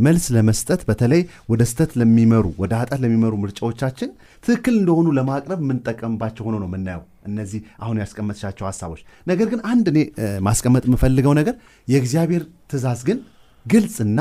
መልስ 0.05 0.25
ለመስጠት 0.35 0.81
በተለይ 0.87 1.21
ወደ 1.49 1.61
ስተት 1.71 1.91
ለሚመሩ 1.99 2.45
ወደ 2.61 2.71
ኃጢአት 2.79 2.99
ለሚመሩ 3.03 3.33
ምርጫዎቻችን 3.41 4.09
ትክክል 4.43 4.75
እንደሆኑ 4.79 5.07
ለማቅረብ 5.17 5.59
የምንጠቀምባቸው 5.63 6.43
ሆኖ 6.47 6.55
ነው 6.61 6.67
የምናየው 6.69 7.03
እነዚህ 7.27 7.61
አሁን 7.79 7.97
ያስቀመጥሻቸው 8.01 8.65
ሀሳቦች። 8.69 9.01
ነገር 9.27 9.47
ግን 9.51 9.61
አንድ 9.71 9.87
እኔ 9.91 9.99
ማስቀመጥ 10.47 10.83
የምፈልገው 10.89 11.33
ነገር 11.39 11.55
የእግዚአብሔር 11.87 12.43
ትእዛዝ 12.71 13.01
ግን 13.09 13.19
ግልጽና 13.65 14.19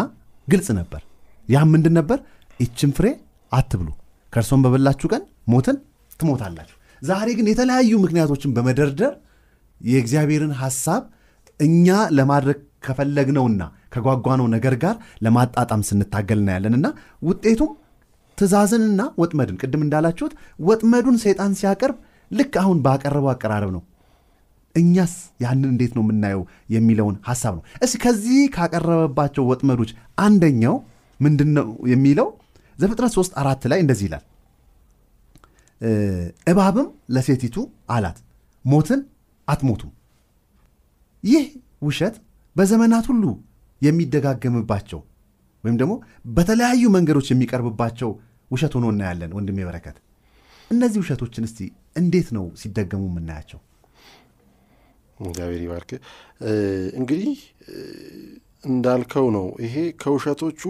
ግልጽ 0.48 0.68
ነበር። 0.80 1.02
ያም 1.48 1.70
ምንድን 1.74 1.94
ነበር? 1.98 2.18
ይችን 2.60 2.90
ፍሬ 2.96 3.06
አትብሉ። 3.56 3.88
ከእርሶም 4.32 4.62
በበላችሁ 4.64 5.08
ቀን 5.12 5.22
ሞትን 5.46 5.76
ትሞታላችሁ። 6.20 6.76
ዛሬ 7.02 7.28
ግን 7.38 7.48
የተለያዩ 7.50 7.92
ምክንያቶችን 8.04 8.54
በመደርደር 8.56 9.12
የእግዚአብሔርን 9.80 10.54
ሐሳብ 10.60 11.02
እኛ 11.60 11.86
ለማድረግ 12.16 12.58
ከፈለግነውና 12.84 13.62
ከጓጓነው 13.94 14.46
ነገር 14.54 14.74
ጋር 14.82 14.94
ለማጣጣም 15.24 15.82
ስንታገል 15.88 16.38
እናያለንና 16.42 16.86
ውጤቱም 17.22 17.70
ትእዛዝንና 18.38 19.02
ወጥመድን። 19.20 19.58
ቅድም 19.62 19.82
እንዳላችሁት 19.84 20.32
ወጥመዱን 20.60 21.16
ሰይጣን 21.22 21.52
ሲያቀርብ 21.60 21.96
ልክ 22.30 22.54
አሁን 22.62 22.78
ባቀረበው 22.84 23.30
አቀራረብ 23.32 23.70
ነው። 23.76 23.82
እኛስ 24.74 25.12
ያንን 25.42 25.68
እንዴት 25.72 25.92
ነው 25.96 26.02
የምናየው 26.04 26.42
የሚለውን 26.74 27.16
ሐሳብ 27.28 27.52
ነው። 27.58 27.62
እስኪ 27.78 28.00
ከዚህ 28.02 28.40
ካቀረበባቸው 28.56 29.44
ወጥመዶች 29.50 29.90
አንደኛው 30.18 30.74
ምንድን 31.20 31.50
ነው 31.58 31.68
የሚለው 31.92 32.28
ዘፍጥረት 32.78 33.12
ሶስት 33.16 33.32
አራት 33.40 33.62
ላይ 33.70 33.80
እንደዚህ 33.84 34.06
ይላል። 34.08 34.24
እባብም 36.50 36.86
ለሴቲቱ 37.14 37.56
አላት 37.94 38.18
ሞትን 38.64 39.00
አትሞቱም። 39.48 39.90
ይህ 41.24 41.44
ውሸት 41.82 42.14
በዘመናት 42.56 43.06
ሁሉ 43.10 43.24
የሚደጋገምባቸው 43.82 45.00
ወይም 45.64 45.76
ደግሞ 45.80 45.92
በተለያዩ 46.36 46.82
መንገዶች 46.96 47.28
የሚቀርብባቸው 47.30 48.10
ውሸት 48.50 48.72
ሆኖ 48.76 48.86
እናያለን። 48.92 49.30
ወንድሜ 49.36 49.58
በረከት 49.68 49.96
እነዚህ 50.70 50.98
ውሸቶችን 51.02 51.46
እስቲ 51.48 51.58
እንዴት 51.96 52.28
ነው 52.36 52.44
ሲደገሙ 52.60 53.02
የምናያቸው? 53.08 53.60
እግዚአብሔር 55.20 55.60
ይባርክ። 55.64 55.90
እንግዲህ 56.98 57.36
እንዳልከው 58.66 59.26
ነው። 59.36 59.46
ይሄ 59.64 59.74
ከውሸቶቹ 60.00 60.62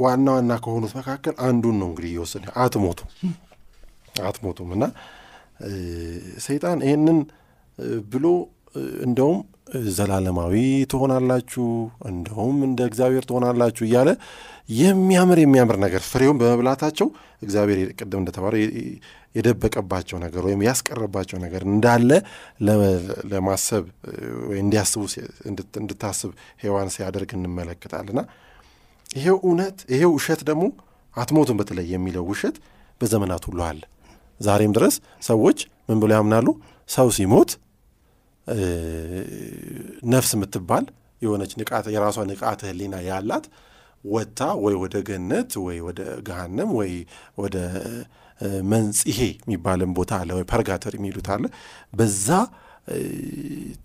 ዋና 0.00 0.26
ዋና 0.36 0.52
ከሆኑት 0.64 0.92
መካከል 0.98 1.34
አንዱን 1.46 1.76
ነው 1.80 1.88
እንግዲህ 1.90 2.10
እየወሰደ 2.12 2.44
አትሞቱም። 2.64 3.10
አትሞቱም 4.24 4.70
እና 4.76 4.84
ሰይጣን 6.46 6.78
ይህንን 6.86 7.18
ብሎ 8.12 8.26
እንደውም 9.06 9.40
ዘላለማዊ 9.96 10.54
ትሆናላችሁ 10.92 11.66
እንደውም 12.10 12.56
እንደ 12.66 12.80
እግዚአብሔር 12.90 13.24
ትሆናላችሁ 13.28 13.84
እያለ 13.86 14.10
የሚያምር 14.78 15.38
የሚያምር 15.42 15.76
ነገር 15.84 16.02
ፍሬውን 16.08 16.38
በመብላታቸው 16.40 17.08
እግዚአብሔር 17.42 17.78
ቅድም 17.98 18.20
እንደተባለ 18.22 18.54
የደበቀባቸው 19.34 20.16
ነገር 20.24 20.42
ወይም 20.48 20.62
ያስቀረባቸው 20.66 21.38
ነገር 21.44 21.62
እንዳለ 21.68 22.10
ለማሰብ 23.32 23.84
ወይ 24.50 24.58
እንዲያስቡ 24.64 25.02
እንድታስብ 25.80 26.32
ሔዋን 26.64 26.90
ሲያደርግ 26.96 27.32
እንመለከታልና 27.38 28.22
ይሄው 29.12 29.36
እውነት 29.44 29.78
ይሄው 29.94 30.10
ውሸት 30.16 30.40
ደግሞ 30.48 30.64
አትሞቱም 31.16 31.56
በተለይ 31.60 31.86
የሚለው 31.94 32.24
ውሸት 32.30 32.56
በዘመናት 33.00 33.42
ሁሉ 33.48 33.60
አለ። 33.68 33.80
ዛሬም 34.40 34.72
ድረስ 34.76 34.94
ሰዎች 35.22 35.58
ምን 35.88 35.98
ብሎ 36.02 36.10
ያምናሉ? 36.18 36.46
ሰው 36.88 37.08
ሲሞት 37.16 37.50
ነፍስ 40.12 40.30
የምትባል 40.36 40.84
የሆነች 41.22 41.52
ንቃተ 41.60 41.86
የራሷ 41.94 42.18
ንቃተ 42.30 42.60
ህሊና 42.70 42.94
ያላት 43.08 43.44
ወጥታ 44.04 44.40
ወይ 44.64 44.74
ወደ 44.82 44.94
ገነት 45.08 45.50
ወይ 45.64 45.78
ወደ 45.86 46.00
ገሃነም 46.26 46.70
ወይ 46.78 46.92
ወደ 47.38 47.56
መንጽሄ 48.72 49.18
የሚባልም 49.36 49.90
ቦታ 49.98 50.12
አለ 50.20 50.30
ወይ 50.38 50.44
purgatory 50.52 50.92
የሚሉት 50.98 51.28
አለ። 51.34 51.44
በዛ 51.92 52.28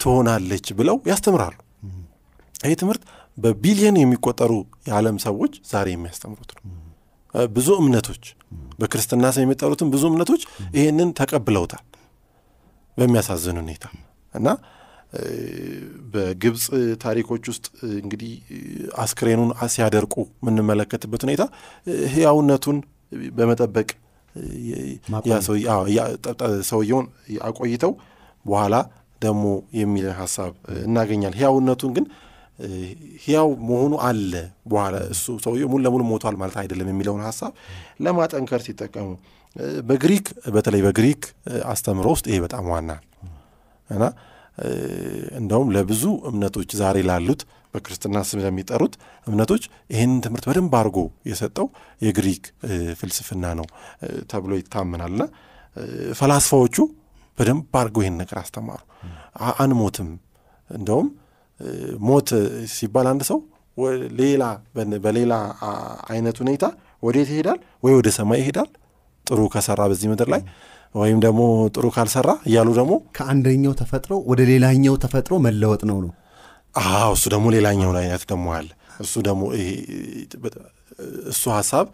ትሆናለች 0.02 0.68
ብለው 0.80 0.98
ያስተምራሉ። 1.12 1.58
ይህ 2.64 2.76
ትምህርት 2.82 3.04
በቢሊየን 3.38 3.98
የሚቆጠሩ 4.02 4.52
የዓለም 4.88 5.18
ሰዎች 5.26 5.54
ዛሬ 5.72 5.88
የሚያስተምሩት 5.94 6.52
ነው። 6.58 6.64
ብዙ 7.54 7.70
እምነቶች 7.82 8.24
በክርስትና 8.80 9.26
ስም 9.36 9.44
የሚጠሩትን 9.46 9.90
ብዙ 9.94 10.04
እምነቶች 10.12 10.42
ይህንን 10.78 11.10
ተቀብለውታል 11.20 11.84
በሚያሳዝን 12.98 13.58
ሁኔታ። 13.62 13.86
እና 14.34 14.48
በግብፅ 16.14 16.64
ታሪኮች 17.04 17.44
ውስጥ 17.52 17.66
እንግዲህ 18.00 18.32
አስክሬኑን 19.04 19.52
ሲያደርቁ 19.74 20.16
የምንመለከትበት 20.42 21.22
ሁኔታ 21.26 21.44
ህያውነቱን 22.16 22.78
በመጠበቅ 23.38 23.90
ሰውየውን 26.70 27.06
አቆይተው 27.42 27.94
በኋላ 28.46 28.76
ደግሞ 29.22 29.46
የሚል 29.80 30.08
ሀሳብ 30.20 30.52
እናገኛል 30.84 31.36
ህያውነቱን 31.40 31.92
ግን 31.98 32.06
ህያው 33.26 33.50
መሆኑ 33.70 33.94
አለ 34.08 34.32
በኋላ 34.66 34.96
እሱ 35.14 35.26
ሰውየው 35.46 35.70
ሙሉ 35.74 35.82
ለሙሉ 35.86 36.04
ሞቷል 36.12 36.36
ማለት 36.42 36.56
አይደለም 36.62 36.88
የሚለውን 36.92 37.22
ሀሳብ 37.28 37.52
ለማጠንከር 38.06 38.62
ሲጠቀሙ 38.68 39.08
በግሪክ 39.90 40.26
በተለይ 40.56 40.82
በግሪክ 40.88 41.22
አስተምሮ 41.72 42.08
ውስጥ 42.16 42.26
ይሄ 42.32 42.40
በጣም 42.46 42.66
ዋና 42.74 42.92
እና 43.90 44.04
እንደውም 45.40 45.70
ለብዙ 45.76 46.04
እምነቶች 46.30 46.70
ዛሬ 46.80 46.98
ላሉት 47.10 47.42
በክርስትና 47.74 48.18
ስም 48.30 48.40
ለሚጠሩት 48.46 48.94
እምነቶች 49.28 49.64
ይህንን 49.90 50.20
ትምህርት 50.26 50.46
በደንብ 50.50 50.74
አድርጎ 50.80 51.00
የሰጠው 51.30 51.68
የግሪክ 52.02 52.44
ፍልስፍና 53.00 53.46
ነው 53.60 53.68
ተብሎ 54.32 54.54
ይታመናልና 54.60 55.24
ፈላስፋዎቹ 56.20 56.78
በደንብ 57.38 57.76
አድርገው 57.80 58.04
ይህን 58.04 58.16
ነገር 58.22 58.38
አስተማሩ። 58.44 58.82
አንሞትም 59.64 60.10
እንደውም 60.70 61.10
ሞት 62.08 62.30
ሲባል 62.76 63.08
አንድ 63.12 63.22
ሰው 63.30 63.40
ሌላ 64.20 64.44
በሌላ 65.06 65.34
አይነት 66.10 66.38
ሁኔታ 66.44 66.66
ወዴት 67.04 67.30
ይሄዳል? 67.34 67.60
ወይ 67.84 67.94
ወደ 68.00 68.10
ሰማይ 68.18 68.40
ይሄዳል? 68.42 68.70
ጥሩ 69.28 69.40
ከሰራ 69.54 69.82
በዚህ 69.92 70.08
ምድር 70.12 70.30
ላይ 70.34 70.42
ወይም 70.96 71.20
ደግሞ 71.26 71.42
ጥሩ 71.76 71.86
ካልሰራ 71.96 72.30
እያሉ 72.50 72.70
ደግሞ 72.80 72.94
ከአንደኛው 73.18 73.74
ተፈጥሮ 73.82 74.14
ወደ 74.30 74.42
ሌላኛው 74.52 74.96
ተፈጥሮ 75.04 75.34
መለወጥ 75.46 75.82
ነው 75.90 75.98
ነው? 76.06 76.12
አዎ 76.76 77.10
እሱ 77.18 77.26
ደግሞ 77.34 77.46
ሌላኛው 77.56 77.92
ላይ 77.98 78.04
አይነት 78.08 78.24
ደግሞ 78.32 78.46
አለ። 78.58 78.70
እሱ 79.04 79.14
ደግሞ 79.28 79.44
እሱ 81.32 81.44
ሀሳብ 81.58 81.86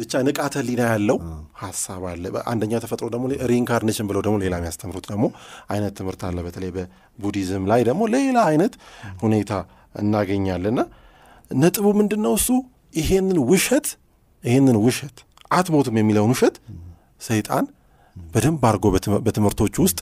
ብቻ 0.00 0.20
ንቃተ 0.26 0.54
ህሊና 0.60 0.82
ያለው 0.90 1.16
ሀሳብ 1.62 2.02
አለ። 2.10 2.22
አንደኛ 2.50 2.72
ተፈጥሮ 2.84 3.06
ደግሞ 3.14 3.24
ሪኢንካርኔሽን 3.50 4.06
ብለው 4.10 4.22
ደግሞ 4.26 4.36
ሌላ 4.44 4.54
የሚያስተምሩት 4.60 5.06
ደግሞ 5.12 5.24
አይነት 5.68 5.92
ትምህርት 5.98 6.22
አለ። 6.28 6.38
በተለይ 6.46 6.70
በቡዲዝም 6.76 7.64
ላይ 7.70 7.80
ደግሞ 7.88 8.02
ሌላ 8.14 8.38
አይነት 8.50 8.74
ሁኔታ 9.22 9.52
እናገኛለና 9.94 10.78
ነጥቡ 11.50 11.86
ምንድን 12.00 12.20
ነው? 12.26 12.34
እሱ 12.38 12.48
ይሄንን 12.94 13.38
ውሸት 13.50 13.86
ይሄንን 14.44 14.76
ውሸት 14.86 15.16
አትሞትም 15.50 15.96
የሚለውን 16.00 16.32
ውሸት 16.34 16.56
ሰይጣን 17.28 17.64
በደንብ 18.16 18.62
አድርጎ 18.68 18.86
በትምህርቶች 19.26 19.74
ውስጥ 19.84 19.98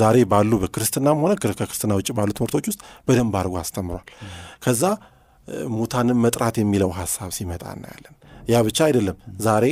ዛሬ 0.00 0.16
ባሉ 0.30 0.52
በክርስትናም 0.62 1.18
ሆነ 1.22 1.32
ከክርስትና 1.42 1.92
ውጭ 1.98 2.08
ባሉ 2.18 2.30
ትምህርቶች 2.36 2.66
ውስጥ 2.70 2.80
በደንብ 3.08 3.34
አድርጎ 3.40 3.54
አስተምሯል። 3.62 4.04
ከዛ 4.64 4.82
ሙታንን 5.74 6.18
መጥራት 6.24 6.56
የሚለው 6.60 6.90
ሀሳብ 6.98 7.30
ሲመጣ 7.36 7.64
እናያለን። 7.76 8.14
ያ 8.50 8.62
ብቻ 8.66 8.78
አይደለም። 8.86 9.16
ዛሬ 9.40 9.64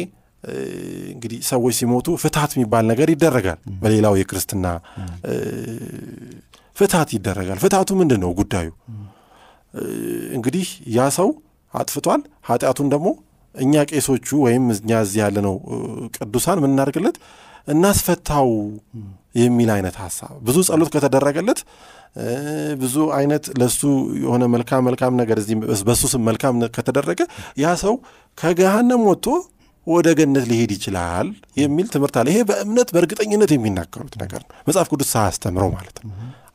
እንግዲህ 1.12 1.38
ሰዎች 1.48 1.74
ሲሞቱ 1.78 2.08
ፍትሐት 2.22 2.52
የሚባል 2.56 2.84
ነገር 2.90 3.08
ይደረጋል። 3.14 3.58
በሌላው 3.80 4.14
የክርስትና 4.20 4.66
ፍትሐት 6.76 7.10
ይደረጋል። 7.16 7.58
ፍትሐቱ 7.62 7.90
ምንድን 8.00 8.20
ነው 8.24 8.30
ጉዳዩ? 8.40 8.68
እንግዲህ 10.36 10.66
ያ 10.96 11.08
ሰው 11.16 11.28
አጥፍቷል። 11.74 12.20
ኃጢአቱን 12.48 12.88
ደግሞ 12.94 13.08
እኛ 13.54 13.82
ቄሶቹ 13.90 14.28
ወይም 14.44 14.64
እኛ 14.74 14.90
እዚህ 15.04 15.20
ያለነው 15.24 15.54
ቅዱሳን 16.16 16.58
ምናደርግለት 16.64 17.16
እናስፈታው 17.68 18.48
የሚል 19.40 19.70
አይነት 19.74 19.96
ሀሳብ 20.02 20.34
ብዙ 20.46 20.58
ጸሎት 20.68 20.90
ከተደረገለት 20.94 21.60
ብዙ 22.80 22.96
አይነት 23.18 23.44
ለሱ 23.60 23.80
የሆነ 24.22 24.44
መልካም 24.54 24.82
መልካም 24.88 25.12
ነገር 25.20 25.36
እዚህ 25.42 25.56
በሱ 25.88 26.02
ስም 26.12 26.22
መልካም 26.28 26.62
ከተደረገ 26.76 27.20
ያ 27.58 27.74
ሰው 27.82 27.94
ከገሃነም 28.38 29.04
ወጥቶ 29.10 29.26
ወደ 29.86 30.08
ገነት 30.18 30.44
ሊሄድ 30.50 30.70
ይችላል 30.76 31.28
የሚል 31.60 31.86
ትምህርት 31.92 32.16
አለ። 32.20 32.26
ይሄ 32.32 32.40
በእምነት 32.48 32.88
በእርግጠኝነት 32.94 33.50
የሚናገሩት 33.54 34.14
ነገር 34.22 34.40
ነው፣ 34.42 34.54
መጽሐፍ 34.66 34.88
ቅዱስ 34.92 35.08
ሳያስተምረው 35.14 35.70
ማለት 35.76 35.98
ነው። 36.00 36.10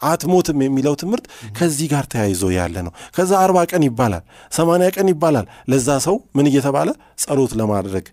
አትሞትም 0.10 0.60
የሚለው 0.65 0.93
ትምህርት 1.01 1.25
ከዚህ 1.58 1.88
ጋር 1.93 2.05
ተያይዞ 2.13 2.43
ያለ 2.55 2.75
ነው። 2.88 2.93
ከዛ 3.15 3.32
አርባ 3.43 3.60
ቀን 3.72 3.84
ይባላል፣ 3.88 4.24
ሰማንያ 4.51 4.89
ቀን 4.98 5.08
ይባላል። 5.13 5.46
ለዛ 5.72 5.89
ሰው 6.08 6.17
ምን 6.38 6.50
እየተባለ 6.51 6.89
ጸሎት 7.24 7.53
ለማድረግ 7.62 8.05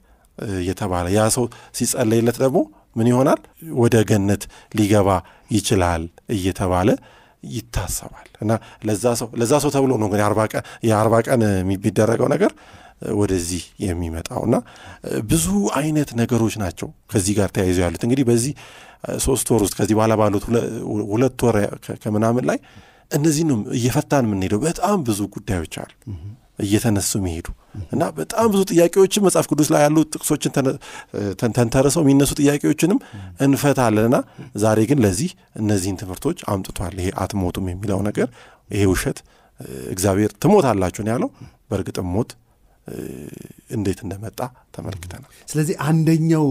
እየተባለ 0.59 1.07
ያ 1.17 1.23
ሰው 1.37 1.45
ሲጸለይለት 1.79 2.37
ደግሞ 2.45 2.59
ምን 2.97 3.07
ይሆናል? 3.11 3.41
ወደ 3.83 3.97
ገነት 4.11 4.43
ሊገባ 4.75 5.09
ይችላል 5.51 6.03
እየተባለ 6.29 6.89
ይታሰባል። 7.51 8.29
እና 8.43 8.53
ለዛ 9.39 9.55
ሰው 9.63 9.71
ተብሎ 9.75 9.93
ነው 10.01 10.07
እንግዲህ 10.09 10.25
የአርባ 10.89 11.15
ቀን 11.27 11.43
የሚደረገው 11.63 12.29
ነገር 12.35 12.53
ወደዚህ 13.21 13.63
የሚመጣው 13.85 14.43
እና 14.47 14.57
ብዙ 15.25 15.47
አይነት 15.79 16.11
ነገሮች 16.21 16.55
ናቸው 16.63 16.89
ከዚህ 17.13 17.35
ጋር 17.39 17.49
ተያይዘው 17.57 17.85
ያሉት። 17.87 18.03
እንግዲህ 18.07 18.25
በዚህ 18.31 18.53
ሶስት 19.19 19.47
ወር 19.53 19.63
ውስጥ 19.67 19.75
ከዚህ 19.79 19.95
በኋላ 19.99 20.15
ባሉት 20.21 20.45
ሁለት 21.13 21.41
ወር 21.47 21.57
ከምናምን 22.03 22.45
ላይ 22.51 22.59
እነዚህ 23.11 23.45
ነው 23.51 23.59
እየፈታን 23.79 24.27
የምንሄደው። 24.29 24.61
በጣም 24.67 24.99
ብዙ 25.09 25.21
ጉዳዮች 25.37 25.77
አሉ 25.83 25.93
እየተነሱ 26.61 27.13
የሚሄዱ 27.19 27.47
እና 27.95 28.03
በጣም 28.17 28.47
ብዙ 28.53 28.61
ጥያቄዎችን 28.71 29.25
መጽሐፍ 29.27 29.47
ቅዱስ 29.51 29.69
ላይ 29.75 29.83
ያሉ 29.85 29.99
ጥቅሶችን 30.13 30.53
ተንተርሰው 31.57 32.03
የሚነሱ 32.05 32.33
ጥያቄዎችንም 32.41 32.99
እንፈታለንና 33.41 34.19
ዛሬ 34.57 34.81
ግን 34.91 35.01
ለዚህ 35.05 35.31
እነዚህን 35.57 35.99
ትምህርቶች 36.03 36.41
አምጥቷል። 36.53 36.97
ይሄ 37.01 37.11
አትሞቱም 37.25 37.69
የሚለው 37.73 38.01
ነገር 38.09 38.29
ይሄ 38.71 38.85
ውሸት 38.93 39.21
እግዚአብሔር 39.91 40.33
ትሞታላችሁ 40.43 41.03
ነው 41.07 41.13
ያለው። 41.15 41.31
በእርግጥም 41.71 42.09
ሞት 42.15 42.31
እንዴት 43.71 43.99
እንደመጣ 44.05 44.39
ተመልክተናል። 44.75 45.31
ስለዚህ 45.49 45.75
አንደኛው 45.87 46.47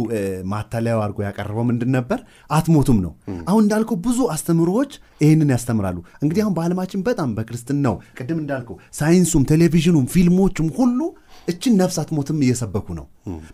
ማታለያው 0.51 0.99
አድርጎ 1.03 1.19
ያቀረበው 1.25 1.65
ምንድን 1.69 1.91
ነበር? 1.97 2.19
አትሞቱም 2.51 2.99
ነው። 3.05 3.13
አሁን 3.47 3.61
እንዳልከው 3.65 3.97
ብዙ 4.05 4.19
አስተምሮዎች 4.35 4.91
ይህንን 5.21 5.49
ያስተምራሉ። 5.55 5.97
እንግዲህ 6.23 6.41
አሁን 6.43 6.55
በዓለማችን 6.57 7.03
በጣም 7.07 7.29
በክርስትናው 7.37 7.95
ቅድም 8.19 8.39
እንዳልከው 8.43 8.77
ሳይንሱም፣ 8.99 9.45
ቴሌቪዥኑም፣ 9.51 10.05
ፊልሞቹም 10.13 10.69
ሁሉ 10.77 10.99
እችን 11.47 11.73
ነፍስ 11.79 11.97
አትሞትም 12.01 12.39
እየሰበኩ 12.45 12.87
ነው። 12.97 13.05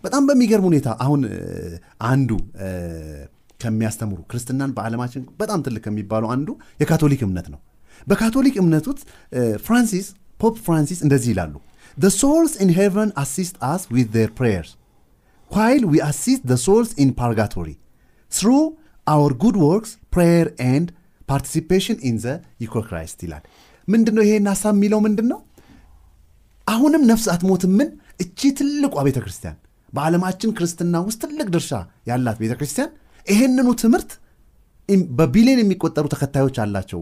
በጣም 0.04 0.22
በሚገርም 0.28 0.66
ሁኔታ 0.70 0.88
አሁን 1.04 1.20
አንዱ 2.08 2.30
ከሚያስተምሩ 3.60 4.18
ክርስትናን 4.30 4.70
በዓለማችን 4.76 5.22
በጣም 5.38 5.60
ትልቅ 5.66 5.82
ከሚባሉ 5.86 6.24
አንዱ 6.34 6.48
የካቶሊክ 6.80 7.22
እምነት 7.26 7.46
ነው። 7.52 7.60
በካቶሊክ 8.06 8.56
እምነት 8.62 8.84
ውስጥ 8.90 9.02
ፍራንሲስ 9.66 10.06
ፖፕ 10.40 10.56
ፍራንሲስ 10.66 10.98
እንደዚህ 11.04 11.30
ይላሉ 11.32 11.54
The 11.96 12.10
souls 12.12 12.56
in 12.56 12.68
heaven 12.70 13.12
assist 13.16 13.54
us 13.64 13.88
with 13.90 14.12
their 14.12 14.28
prayers, 14.30 14.70
while 15.50 15.80
we 15.82 15.98
assist 16.02 16.46
the 16.46 16.58
souls 16.58 16.92
in 16.94 17.14
purgatory 17.14 17.76
through 18.32 18.64
our 19.06 19.28
good 19.34 19.56
works, 19.58 19.90
prayer, 20.10 20.46
and 20.72 20.92
participation 21.28 21.96
in 22.00 22.14
the 22.18 22.34
Eucharist 22.60 23.18
ይላል። 23.24 23.44
ምንድን 23.88 24.14
ነው 24.18 24.22
ይሄን 24.26 24.48
ሀሳብ 24.52 24.74
የሚለው 24.76 25.00
ምንድን 25.06 25.26
ነው? 25.32 25.40
አሁንም 26.66 27.02
ነፍስ 27.10 27.26
አትሞትምን? 27.34 27.88
እቺ 28.20 28.38
ትልቋ 28.58 28.94
ቤተ 29.08 29.18
ክርስቲያን 29.24 29.56
በዓለማችን 29.92 30.50
ክርስትና 30.58 30.94
ውስጥ 31.08 31.20
ትልቅ 31.24 31.48
ድርሻ 31.56 31.70
ያላት 32.10 32.38
ቤተ 32.42 32.52
ክርስቲያን 32.60 32.90
ይሄንኑ 33.26 33.68
ትምህርት 33.82 34.10
በቢሊዮን 35.18 35.60
የሚቆጠሩ 35.62 36.04
ተከታዮች 36.14 36.56
አላቸው 36.64 37.00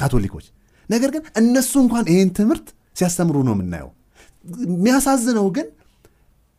ካቶሊኮች። 0.00 0.46
ነገር 0.88 1.10
ግን 1.14 1.22
እነሱ 1.42 1.72
እንኳን 1.84 2.04
ይሄን 2.14 2.32
ትምህርት 2.40 2.66
ሲያስተምሩ 3.00 3.36
ነው 3.48 3.54
የምናየው። 3.56 3.90
የሚያሳዝነው 4.68 5.46
ግን 5.56 5.66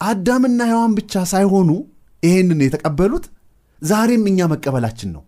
አዳምና 0.01 0.61
ሔዋን 0.71 0.93
ብቻ 0.99 1.23
ሳይሆኑ 1.31 1.69
ይሄንን 2.23 2.61
የተቀበሉት 2.65 3.25
ዛሬም 3.81 4.23
እኛ 4.31 4.47
መቀበላችን 4.53 5.09
ነው። 5.15 5.23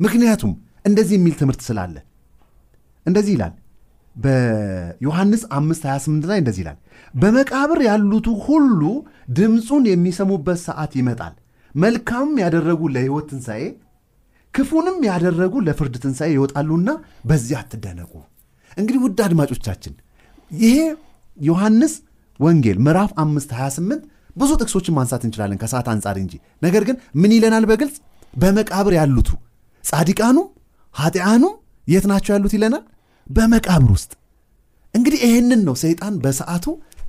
ምክንያቱም 0.00 0.52
እንደዚህ 0.84 1.14
የሚል 1.18 1.34
ትምህርት 1.40 1.62
ስላለ 1.68 1.96
እንደዚህ 3.06 3.32
ይላል 3.36 3.54
በዮሐንስ 4.16 5.42
5 5.56 5.84
28 5.86 6.26
ላይ 6.30 6.38
እንደዚህ 6.42 6.62
ይላል፣ 6.64 6.78
በመቃብር 7.14 7.80
ያሉቱ 7.88 8.28
ሁሉ 8.46 8.80
ድምፁን 9.36 9.84
የሚሰሙበት 9.90 10.58
ሰዓት 10.66 10.92
ይመጣል። 11.00 11.34
መልካም 11.74 12.30
ያደረጉ 12.42 12.80
ለሕይወት 12.94 13.26
ትንሣኤ፣ 13.32 13.62
ክፉንም 14.54 14.98
ያደረጉ 15.08 15.54
ለፍርድ 15.66 15.94
ትንሣኤ 16.04 16.30
ይወጣሉና 16.36 16.90
በዚህ 17.28 17.56
አትደነቁ። 17.60 18.12
እንግዲህ 18.72 19.00
ውድ 19.04 19.20
አድማጮቻችን 19.26 19.94
ይሄ 20.50 20.76
ዮሐንስ 21.40 21.92
ወንጌል 22.40 22.78
ምዕራፍ 22.86 23.10
5 23.22 23.54
28 23.56 24.02
ብዙ 24.36 24.50
ጥቅሶችን 24.60 24.94
ማንሳት 24.96 25.22
እንችላለን 25.26 25.58
ከሰዓት 25.62 25.86
አንጻር 25.92 26.16
እንጂ። 26.22 26.32
ነገር 26.62 26.82
ግን 26.88 26.96
ምን 27.20 27.32
ይለናል 27.36 27.64
በግልጽ 27.70 27.96
በመቃብር 28.34 28.94
ያሉቱ 28.98 29.28
ጻድቃኑም 29.84 30.48
ኃጢአኑም 30.94 31.54
የት 31.86 32.04
ናቸው 32.10 32.32
ያሉት 32.34 32.52
ይለናል 32.56 32.84
በመቃብር 33.26 33.90
ውስጥ። 33.96 34.12
እንግዲህ 34.94 35.20
ይህንን 35.26 35.60
ነው 35.66 35.74
ሰይጣን 35.82 36.14
በሰዓቱ 36.22 36.66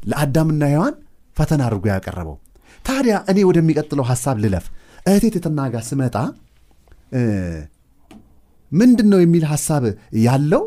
ለአዳምና 0.10 0.64
ሔዋን 0.74 0.96
ፈተና 1.38 1.62
አድርጎ 1.68 1.86
ያቀረበው። 1.94 2.38
ታዲያ 2.86 3.16
እኔ 3.32 3.40
ወደሚቀጥለው 3.50 4.06
ሐሳብ 4.12 4.38
ልለፍ። 4.44 4.66
እህቴ 5.06 5.26
ትትና 5.36 5.60
ጋር 5.74 5.84
ስመጣ 5.90 6.16
ምንድን 8.72 9.08
ነው 9.14 9.20
የሚል 9.22 9.44
ሐሳብ 9.52 9.84
ያለው 10.26 10.64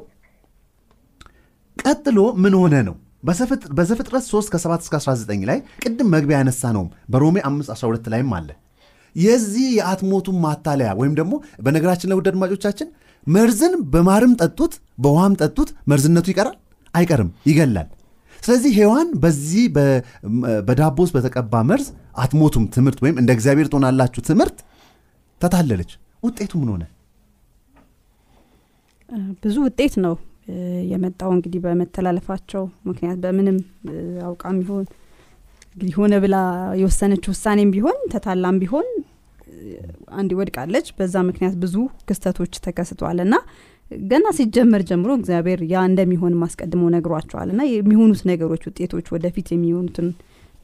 ቀጥሎ 1.76 2.18
ምን 2.42 2.54
ሆነ 2.60 2.74
ነው 2.88 2.96
በዘፍጥረት 3.24 4.24
3 4.26 4.52
ከ7 4.54 4.84
እስከ 4.84 4.94
19 5.00 5.48
ላይ 5.50 5.58
ቅድም 5.82 6.10
መግቢያ 6.14 6.38
ያነሳ 6.40 6.72
ነውም 6.76 6.90
በሮሜ 7.12 7.36
5 7.48 7.72
12 7.74 8.10
ላይም 8.14 8.30
አለ። 8.38 8.48
የዚህ 9.16 9.66
የአትሞቱን 9.78 10.36
ማታለያ 10.44 10.88
ወይም 11.00 11.14
ደግሞ 11.18 11.34
በነገራችን 11.64 12.08
ላይ 12.10 12.16
ውድ 12.18 12.28
አድማጮቻችን 12.32 12.88
መርዝን 13.26 13.74
በማርም 13.92 14.32
ጠጡት 14.40 14.72
በውሃም 14.98 15.36
ጠጡት 15.40 15.68
መርዝነቱ 15.90 16.26
ይቀራል? 16.32 16.56
አይቀርም 16.94 17.30
ይገላል። 17.50 17.88
ስለዚህ 18.42 18.72
ሔዋን 18.78 19.08
በዚህ 19.22 19.64
በዳቦ 20.66 20.98
በተቀባ 21.14 21.62
መርዝ 21.70 21.86
አትሞቱም 22.16 22.64
ትምህርት 22.74 22.98
ወይም 23.04 23.16
እንደ 23.20 23.30
እግዚአብሔር 23.36 23.68
ትሆናላችሁ 23.72 24.22
ትምህርት 24.28 24.58
ተታለለች። 25.40 25.92
ውጤቱ 26.22 26.52
ምን 26.60 26.68
ሆነ? 26.74 26.84
ብዙ 29.42 29.56
ውጤት 29.66 29.94
ነው 30.04 30.14
የመጣው 30.90 31.30
እንግዲህ 31.34 31.60
በመተላለፋቸው 31.64 32.64
ምክንያት 32.88 33.18
በምንም 33.22 33.58
አውቃም 34.26 34.56
ቢሆን 34.62 34.84
እንግዲህ 35.68 35.94
ሆነ 36.00 36.14
ብላ 36.24 36.36
የወሰነች 36.80 37.24
ውሳኔም 37.30 37.70
ቢሆን 37.74 37.98
ተታላም 38.12 38.58
ቢሆን 38.62 38.88
አንድ 40.18 40.30
ወድቃለች። 40.38 40.86
በዛ 40.98 41.14
ምክንያት 41.28 41.54
ብዙ 41.62 41.74
ክስተቶች 42.08 42.54
ተከስተዋል 42.66 43.18
እና 43.24 43.34
ገና 44.06 44.26
ሲጀመር 44.36 44.82
ጀምሮ 44.88 45.10
እግዚአብሔር 45.18 45.60
ያ 45.72 45.82
እንደሚሆን 45.88 46.34
ማስቀድሞ 46.42 46.82
ነግሯቸዋል 46.94 47.48
እና 47.54 47.62
የሚሆኑት 47.70 48.22
ነገሮች 48.30 48.62
ውጤቶች 48.68 49.06
ወደፊት 49.14 49.48
የሚሆኑትን 49.54 50.08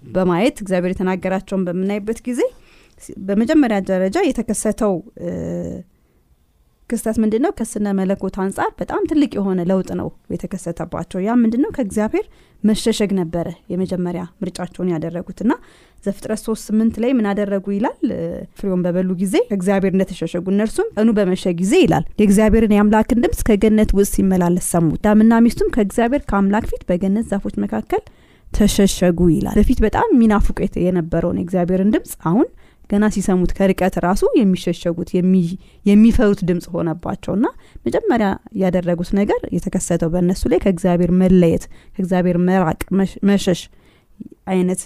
በማየት 0.08 0.56
እግዚአብሔር 0.62 0.92
የተናገራቸውን 0.94 1.64
በምናይበት 1.66 2.20
ጊዜ 2.28 2.40
በመጀመሪያ 3.26 3.78
ደረጃ 3.90 4.18
የተከሰተው 4.24 4.94
ክስተት 6.90 7.16
ምንድን 7.22 7.42
ነው? 7.44 7.53
ከስነ 7.59 7.87
መለኮት 7.98 8.37
አንጻር 8.42 8.70
በጣም 8.81 9.03
ትልቅ 9.11 9.31
የሆነ 9.38 9.61
ለውጥ 9.70 9.90
ነው 10.00 10.09
የተከሰተባቸው። 10.35 11.18
ያ 11.26 11.35
ምንድን 11.42 11.62
ነው? 11.64 11.70
ከእግዚአብሔር 11.76 12.26
መሸሸግ 12.62 13.11
ነበረ 13.18 13.46
የመጀመሪያ 13.72 14.22
ምርጫቸውን 14.42 14.88
ያደረጉት 14.92 15.38
እና 15.44 15.53
ዘፍጥረት 16.05 16.40
ሶስት 16.46 16.62
ስምንት 16.68 16.94
ላይ 17.03 17.11
ምን 17.18 17.26
አደረጉ 17.31 17.66
ይላል። 17.76 17.98
ፍሬውን 18.59 18.83
በበሉ 18.85 19.11
ጊዜ 19.22 19.35
ከእግዚአብሔር 19.48 19.92
እንደተሸሸጉ 19.94 20.46
እነርሱም 20.55 20.88
ቀኑ 20.94 21.09
በመሸ 21.18 21.53
ጊዜ 21.61 21.74
ይላል 21.85 22.05
የእግዚአብሔርን 22.20 22.74
የአምላክን 22.76 23.22
ድምፅ 23.24 23.40
ከገነት 23.48 23.92
ውስጥ 23.98 24.12
ሲመላለስ 24.16 24.68
ሰሙት። 24.74 25.00
አዳምና 25.03 25.40
ሚስቱም 25.44 25.70
ከእግዚአብሔር 25.76 26.24
ከአምላክ 26.31 26.66
ፊት 26.70 26.85
በገነት 26.90 27.26
ዛፎች 27.33 27.57
መካከል 27.64 28.03
ተሸሸጉ 28.53 29.20
ይላል። 29.33 29.57
በፊት 29.59 29.79
በጣም 29.85 30.09
የሚናፍቁ 30.12 30.57
የነበረውን 30.85 31.38
የእግዚአብሔርን 31.40 31.92
ድምፅ 31.94 32.12
አሁን 32.29 32.48
ገና 32.90 33.05
ሲሰሙት 33.14 33.53
ከርቀት 33.59 33.94
ራሱ 34.05 34.22
የሚሸሸጉት 34.38 35.11
የሚፈሩት 35.87 36.40
ድምፅ 36.48 36.66
ሆነባቸው። 36.74 37.33
እና 37.38 37.46
መጀመሪያ 37.87 38.29
ያደረጉት 38.62 39.11
ነገር 39.18 39.42
የተከሰተው 39.57 40.11
በእነሱ 40.14 40.42
ላይ 40.53 40.61
ከእግዚአብሔር 40.64 41.12
መለየት 41.22 41.64
ከእግዚአብሔር 41.96 42.38
መራቅ 42.48 42.81
መሸሽ 43.31 43.62
አይነት 44.50 44.81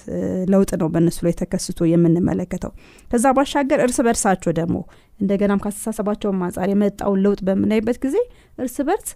ለውጥ 0.51 0.71
ነው 0.81 0.89
በእነሱ 0.93 1.19
ላይ 1.27 1.35
ተከስቶ 1.39 1.87
የምንመለከተው። 1.91 2.73
ከዛ 3.11 3.33
ባሻገር 3.37 3.81
እርስ 3.85 3.99
በርሳቸው 4.07 4.53
ደግሞ 4.59 4.77
እንደገናም 5.21 5.63
ካስተሳሰባቸውን 5.65 6.43
አንጻር 6.47 6.69
የመጣውን 6.73 7.23
ለውጥ 7.25 7.41
በምናይበት 7.49 7.99
ጊዜ 8.05 8.17
እርስ 8.59 8.77
በርስ 8.89 9.09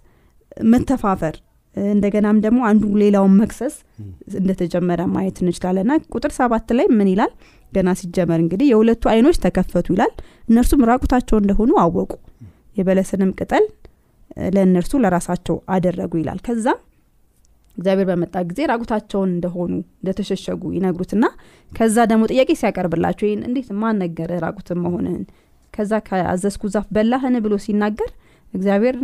መተፋፈር 0.71 1.35
እንደገናም 1.75 2.37
ደግሞ 2.45 2.59
አንዱ 2.69 2.83
ሌላውን 3.01 3.33
መክሰስ 3.39 3.75
እንደተጀመረ 4.39 5.01
ማየት 5.11 5.37
እንችላለን። 5.43 5.87
ና 5.89 5.97
ቁጥር 6.13 6.31
ሰባት 6.37 6.71
ላይ 6.77 6.87
ምን 6.97 7.09
ይላል 7.11 7.31
ገና 7.73 7.89
ሲጀመር 7.99 8.39
እንግዲህ 8.43 8.67
የሁለቱ 8.71 9.03
አይኖች 9.11 9.37
ተከፈቱ 9.43 9.87
ይላል። 9.95 10.13
እነርሱም 10.47 10.85
ራቁታቸው 10.91 11.37
እንደሆኑ 11.41 11.71
አወቁ። 11.83 12.11
የበለስንም 12.77 13.31
ቅጠል 13.39 13.65
ለእነርሱ 14.55 14.93
ለራሳቸው 15.03 15.55
አደረጉ 15.75 16.13
ይላል። 16.21 16.39
ከዛም 16.45 16.79
እግዚአብሔር 17.77 18.07
በመጣ 18.09 18.35
ጊዜ 18.47 18.59
ራቁታቸውን 18.71 19.29
እንደሆኑ 19.33 19.69
እንደተሸሸጉ 19.99 20.61
ይነግሩትና 20.77 21.25
ከዛ 21.71 21.97
ደግሞ 22.11 22.23
ጥያቄ 22.31 22.49
ሲያቀርብላቸው 22.61 23.25
ይህን 23.27 23.43
እንዴት 23.47 23.69
ማን 23.81 23.99
ነገረ 24.03 24.31
ራቁትን 24.45 24.79
መሆንህን 24.85 25.23
ከዛ 25.73 25.93
ከአዘዝኩ 26.07 26.63
ዛፍ 26.73 26.87
በላህን 26.95 27.35
ብሎ 27.45 27.55
ሲናገር 27.65 28.09
እግዚአብሔር 28.53 28.95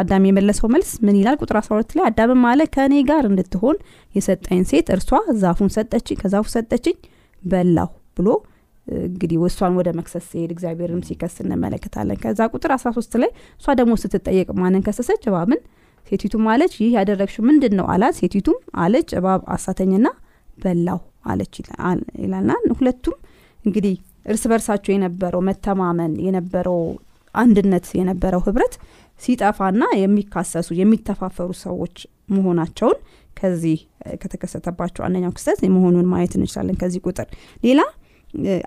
አዳም 0.00 0.24
የመለሰው 0.28 0.68
መልስ 0.74 0.90
ምን 1.06 1.16
ይላል? 1.20 1.36
ቁጥር 1.42 1.56
12 1.60 1.96
ላይ 1.98 2.04
አዳምም 2.08 2.44
አለ 2.50 2.62
ከእኔ 2.74 2.94
ጋር 3.08 3.24
እንድትሆን 3.30 3.76
የሰጠኝ 4.14 4.62
ሴት 4.70 4.88
እርሷ 4.96 5.10
ዛፉን 5.42 5.70
ሰጠችኝ 5.76 6.18
ከዛፉ 6.22 6.46
ሰጠችኝ 6.54 6.96
በላሁ 7.42 7.90
ብሎ 8.16 8.28
እንግዲህ 9.06 9.36
እሷን 9.46 9.74
ወደ 9.78 9.88
መክሰስ 9.98 10.24
ሲሄድ 10.30 10.50
እግዚአብሔርም 10.54 11.02
ሲከስ 11.06 11.36
እንመለከታለን። 11.42 12.18
ከዛ 12.22 12.40
ቁጥር 12.52 12.72
13 12.74 13.16
ላይ 13.22 13.30
እሷ 13.60 13.66
ደግሞ 13.80 13.92
ስትጠየቅ 14.02 14.48
ማንን 14.60 14.82
ከሰሰች? 14.86 15.22
እባብን። 15.30 15.60
ሴቲቱም 16.06 16.46
አለች 16.52 16.72
ይህ 16.80 16.90
ያደረግሽው 16.96 17.44
ምንድን 17.48 17.74
ነው 17.78 17.86
አላት። 17.92 18.14
ሴቲቱም 18.20 18.58
አለች 18.82 19.08
እባብ 19.18 19.42
አሳተኝና 19.54 20.06
በላው 20.58 21.00
አለች 21.26 21.54
ይላልና 22.22 22.50
ሁለቱም 22.78 23.16
እንግዲህ 23.60 23.94
እርስ 24.26 24.42
በርሳቸው 24.50 24.92
የነበረው 24.94 25.40
መተማመን 25.48 26.12
የነበረው 26.26 26.78
አንድነት 27.34 27.86
የነበረው 27.98 28.40
ህብረት 28.46 28.74
ሲጠፋና 29.20 29.84
የሚካሰሱ 30.00 30.68
የሚተፋፈሩ 30.78 31.50
ሰዎች 31.64 31.96
መሆናቸውን 32.34 32.98
ከዚህ 33.36 33.78
ከተከሰተባቸው 34.22 35.02
አንደኛው 35.06 35.32
ክስተት 35.36 35.60
መሆኑን 35.74 36.06
ማየት 36.12 36.32
እንችላለን 36.38 36.76
ከዚህ 36.82 37.00
ቁጥር። 37.06 37.28
ሌላ 37.62 37.80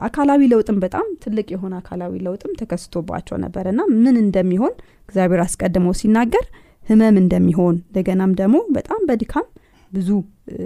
አካላዊ 0.07 0.41
ለውጥም 0.51 0.77
በጣም 0.83 1.07
ትልቅ 1.23 1.47
የሆነ 1.53 1.73
አካላዊ 1.81 2.13
ለውጥም 2.25 2.53
ተከስቶባቸው 2.59 3.37
ነበር 3.43 3.65
እና 3.71 3.81
ምን 3.97 4.17
እንደሚሆን 4.23 4.73
እግዚአብሔር 5.09 5.41
አስቀድሞ 5.45 5.87
ሲናገር 5.99 6.45
ህመም 6.85 7.15
እንደሚሆን 7.21 7.75
እንደገናም 7.81 8.33
ደግሞ 8.41 8.57
በጣም 8.75 9.01
በድካም 9.09 9.47
ብዙ 9.91 10.09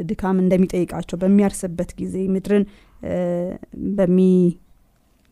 ድካም 0.10 0.38
እንደሚጠይቃቸው 0.44 1.18
በሚያርስበት 1.22 1.92
ጊዜ 2.00 2.16
ምድርን 2.34 2.64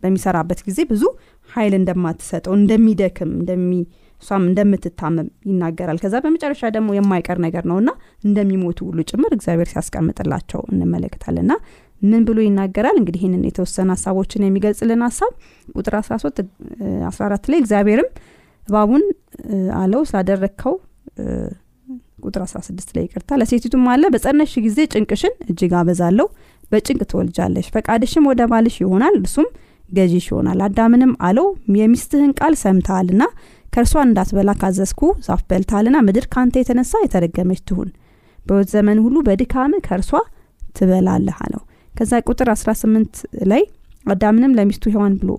በሚሰራበት 0.03 0.60
ጊዜ 0.67 0.79
ብዙ 0.91 1.03
ኃይል 1.49 1.73
እንደማትሰጠው 1.79 2.53
እንደሚደክም 2.60 3.32
እንደሚ 3.38 3.71
እሷም 4.21 4.43
እንደምትታመም 4.47 5.27
ይናገራል። 5.49 5.97
ከዛ 6.03 6.15
በመጨረሻ 6.23 6.62
ደግሞ 6.75 6.89
የማይቀር 6.95 7.38
ነገር 7.45 7.63
ነውና 7.71 7.89
እንደሚሞቱ 8.23 8.79
ሁሉ 8.89 8.99
ጭምር 9.12 9.32
እግዚአብሔር 9.38 9.69
ሲያስቀምጥላቸው 9.71 10.62
እንመለከታለን 10.71 11.47
ና 11.51 11.55
ምን 12.01 12.21
ብሎ 12.27 12.38
ይናገራል? 12.45 12.97
እንግዲህ 12.99 13.21
ይህንን 13.21 13.43
የተወሰነ 13.47 13.89
ሀሳቦችን 13.95 14.45
የሚገልጽልን 14.45 15.01
ሀሳብ 15.07 15.31
ቁጥር 15.75 15.95
13 15.99 16.43
14 17.09 17.49
ላይ 17.51 17.59
እግዚአብሔርም 17.63 18.09
እባቡን 18.63 19.03
አለው 19.79 20.01
ስላደረግከው 20.09 20.75
ቁጥር 22.25 22.41
16 22.45 22.89
ላይ 22.95 23.03
ይቅርታ። 23.07 23.38
ለሴቲቱም 23.41 23.85
አለ 23.91 24.03
በጸነሽ 24.13 24.53
ጊዜ 24.65 24.79
ጭንቅሽን 24.93 25.33
እጅግ 25.45 25.73
አበዛለሁ 25.79 26.27
በጭንቅ 26.71 27.01
ትወልጃለሽ 27.12 27.67
ፈቃድሽም 27.75 28.25
ወደ 28.31 28.41
ባልሽ 28.51 28.75
ይሆናል 28.83 29.15
እርሱም 29.21 29.47
ገዢሽ 29.89 30.25
ይሆናል። 30.31 30.59
አዳምንም 30.65 31.13
አለው 31.27 31.47
የሚስትህን 31.77 32.33
ቃል 32.39 32.55
ሰምተሃልና 32.63 33.23
ከእርሷ 33.73 33.95
እንዳትበላ 34.05 34.51
ካዘዝኩ 34.62 35.01
ዛፍ 35.25 35.41
በልታልና 35.49 35.97
ምድር 36.07 36.25
ካንተ 36.33 36.55
የተነሳ 36.62 36.93
የተረገመች 37.03 37.62
ትሁን። 37.69 37.89
በወት 38.45 38.69
ዘመን 38.75 38.99
ሁሉ 39.05 39.17
በድካም 39.27 39.73
ከእርሷ 39.88 40.12
ትበላለህ 40.75 41.38
አለው 41.45 41.63
ከዛ 41.99 42.12
ቁጥር 42.27 42.49
18 42.53 43.21
ላይ 43.51 43.63
አዳምንም 44.05 44.55
ለሚስቱ 44.57 44.83
ሔዋን 44.93 45.15
ብሎ 45.21 45.31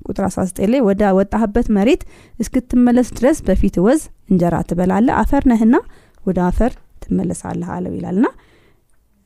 ቁጥር 0.00 0.24
19 0.28 0.70
ላይ 0.72 0.80
ወደ 0.88 1.02
ወጣህበት 1.18 1.66
መሬት 1.76 2.02
እስክትመለስ 2.34 3.08
ድረስ 3.18 3.38
በፊት 3.48 3.76
ወዝ 3.86 4.00
እንጀራ 4.30 4.56
ትበላለ 4.70 5.08
አፈር 5.22 5.44
ነህና 5.52 5.76
ወደ 6.22 6.38
አፈር 6.48 6.72
ትመለሳለህ 7.04 7.68
አለው 7.76 7.92
ይላልና 7.98 8.26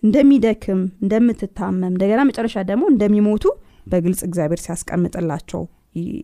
እንደሚደክም 0.02 0.80
እንደምትታመም 1.02 1.90
እንደገና 1.92 2.20
መጨረሻ 2.28 2.56
ደግሞ 2.70 2.84
እንደሚሞቱ 2.92 3.44
በግልጽ 3.86 4.20
እግዚአብሔር 4.28 4.60
ሲያስቀምጥላቸው 4.64 5.62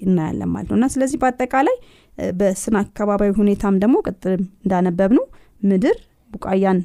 እናያለን 0.07 0.51
ማለት 0.55 0.69
ነው። 0.71 0.77
እና 0.79 0.87
ስለዚህ 0.95 1.19
በአጠቃላይ 1.23 1.77
በስነ 2.41 2.77
አካባቢዊ 2.85 3.33
ሁኔታም 3.41 3.77
ደግሞ 3.85 3.97
ቅጥም 4.09 4.43
እንዳነበብ 4.65 5.13
ነው 5.19 5.25
ምድር 5.63 5.97
ቡቃያን 6.33 6.79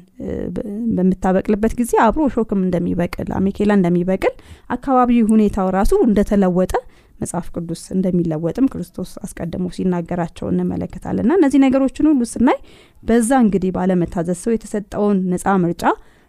በምታበቅልበት 0.96 1.72
ጊዜ 1.80 1.92
አብሮ 2.04 2.22
ሾክም 2.34 2.60
እንደሚበቅል 2.64 3.28
አሜኬላ 3.38 3.72
እንደሚበቅል 3.78 4.34
አካባቢ 4.70 5.18
ሁኔታው 5.30 5.68
ራሱ 5.76 5.92
እንደተለወጠ 6.08 6.72
መጽሐፍ 7.20 7.46
ቅዱስ 7.54 7.80
እንደሚለወጥም 7.94 8.66
ክርስቶስ 8.72 9.12
አስቀድሞ 9.24 9.66
ሲናገራቸው 9.76 10.46
እንመለከታለን። 10.52 11.24
እና 11.26 11.38
እነዚህ 11.38 11.60
ነገሮችን 11.64 12.08
ሁሉ 12.10 12.20
ስናይ 12.32 12.58
በዛ 13.02 13.30
እንግዲህ 13.44 13.70
ባለመታዘዝ 13.76 14.38
ሰው 14.44 14.52
የተሰጠውን 14.54 15.18
ነፃ 15.32 15.56
ምርጫ 15.64 15.84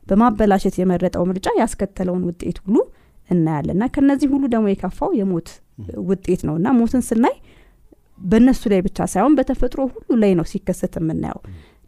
በማበላሸት 0.08 0.76
የመረጠው 0.82 1.24
ምርጫ 1.30 1.48
ያስከተለውን 1.60 2.24
ውጤት 2.30 2.58
ሁሉ 2.64 2.78
እናያለን። 3.30 3.76
እና 3.78 3.86
ከነዚህ 3.96 4.30
ሁሉ 4.34 4.44
ደግሞ 4.54 4.68
የከፋው 4.72 5.12
የሞት 5.20 5.50
ውጤት 6.10 6.42
ነው። 6.48 6.56
እና 6.60 6.70
ሞትን 6.78 7.04
ስናይ 7.10 7.36
በእነሱ 8.22 8.62
ላይ 8.72 8.80
ብቻ 8.86 9.06
ሳይሆን 9.12 9.36
በተፈጥሮ 9.38 9.82
ሁሉ 9.94 10.18
ላይ 10.24 10.32
ነው 10.40 10.46
ሲከሰት 10.52 10.96
የምናየው 11.00 11.40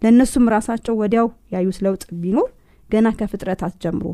ለእነሱም 0.01 0.45
ራሳቸው 0.55 0.93
ወዲያው 1.01 1.27
ያዩት 1.53 1.77
ለውጥ 1.85 2.03
ቢኖር 2.21 2.49
ገና 2.89 3.07
ከፍጥረታት 3.19 3.73
ጀምሮ 3.83 4.05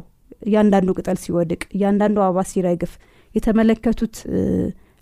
እያንዳንዱ 0.48 0.90
ቅጠል 1.00 1.18
ሲወድቅ 1.24 1.62
እያንዳንዱ 1.76 2.18
አበባ 2.26 2.42
ሲረግፍ 2.52 2.92
የተመለከቱት 3.36 4.16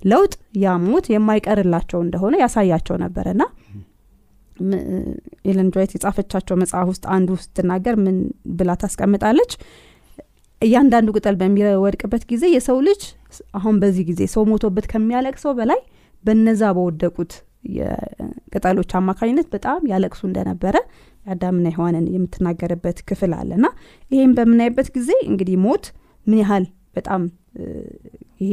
ለውጥ 0.01 0.33
ያ 0.63 0.73
ሞት 0.85 1.05
የማይቀርላቸው 1.13 1.99
እንደሆነ 2.05 2.35
ያሳያቸው 2.43 2.95
ነበረ 3.03 3.27
ና 3.39 3.45
ኤለን 5.49 5.69
ጆይት 5.75 5.91
የጻፈቻቸው 5.95 6.55
መጽሐፍ 6.61 6.87
ውስጥ 6.91 7.03
አንዱ 7.15 7.29
ስትናገር 7.43 7.95
ምን 8.03 8.17
ብላ 8.57 8.71
ታስቀምጣለች? 8.81 9.51
እያንዳንዱ 10.61 11.09
ቅጠል 11.17 11.35
በሚወድቅበት 11.41 12.23
ጊዜ 12.29 12.43
የሰው 12.53 12.77
ልጅ 12.87 13.01
አሁን 13.59 13.75
በዚህ 13.81 14.03
ጊዜ 14.09 14.21
ሰው 14.33 14.43
ሞቶበት 14.51 14.85
ከሚያለቅሰው 14.91 15.53
በላይ 15.59 15.81
በነዛ 16.23 16.63
በወደቁት 16.77 17.33
የቅጠሎች 17.77 18.91
አማካኝነት 18.99 19.47
በጣም 19.55 19.81
ያለቅሱ 19.91 20.21
እንደነበረ 20.29 20.75
የአዳምና 21.25 21.67
ሔዋንን 21.75 22.05
የምትናገርበት 22.15 22.97
ክፍል 23.09 23.31
አለ 23.39 23.51
ና 23.63 23.69
ይህም 24.11 24.33
በምናይበት 24.37 24.89
ጊዜ 24.97 25.11
እንግዲህ 25.29 25.57
ሞት 25.65 25.85
ምን 26.27 26.39
ያህል 26.43 26.65
በጣም 26.97 27.21
ይሄ 28.41 28.51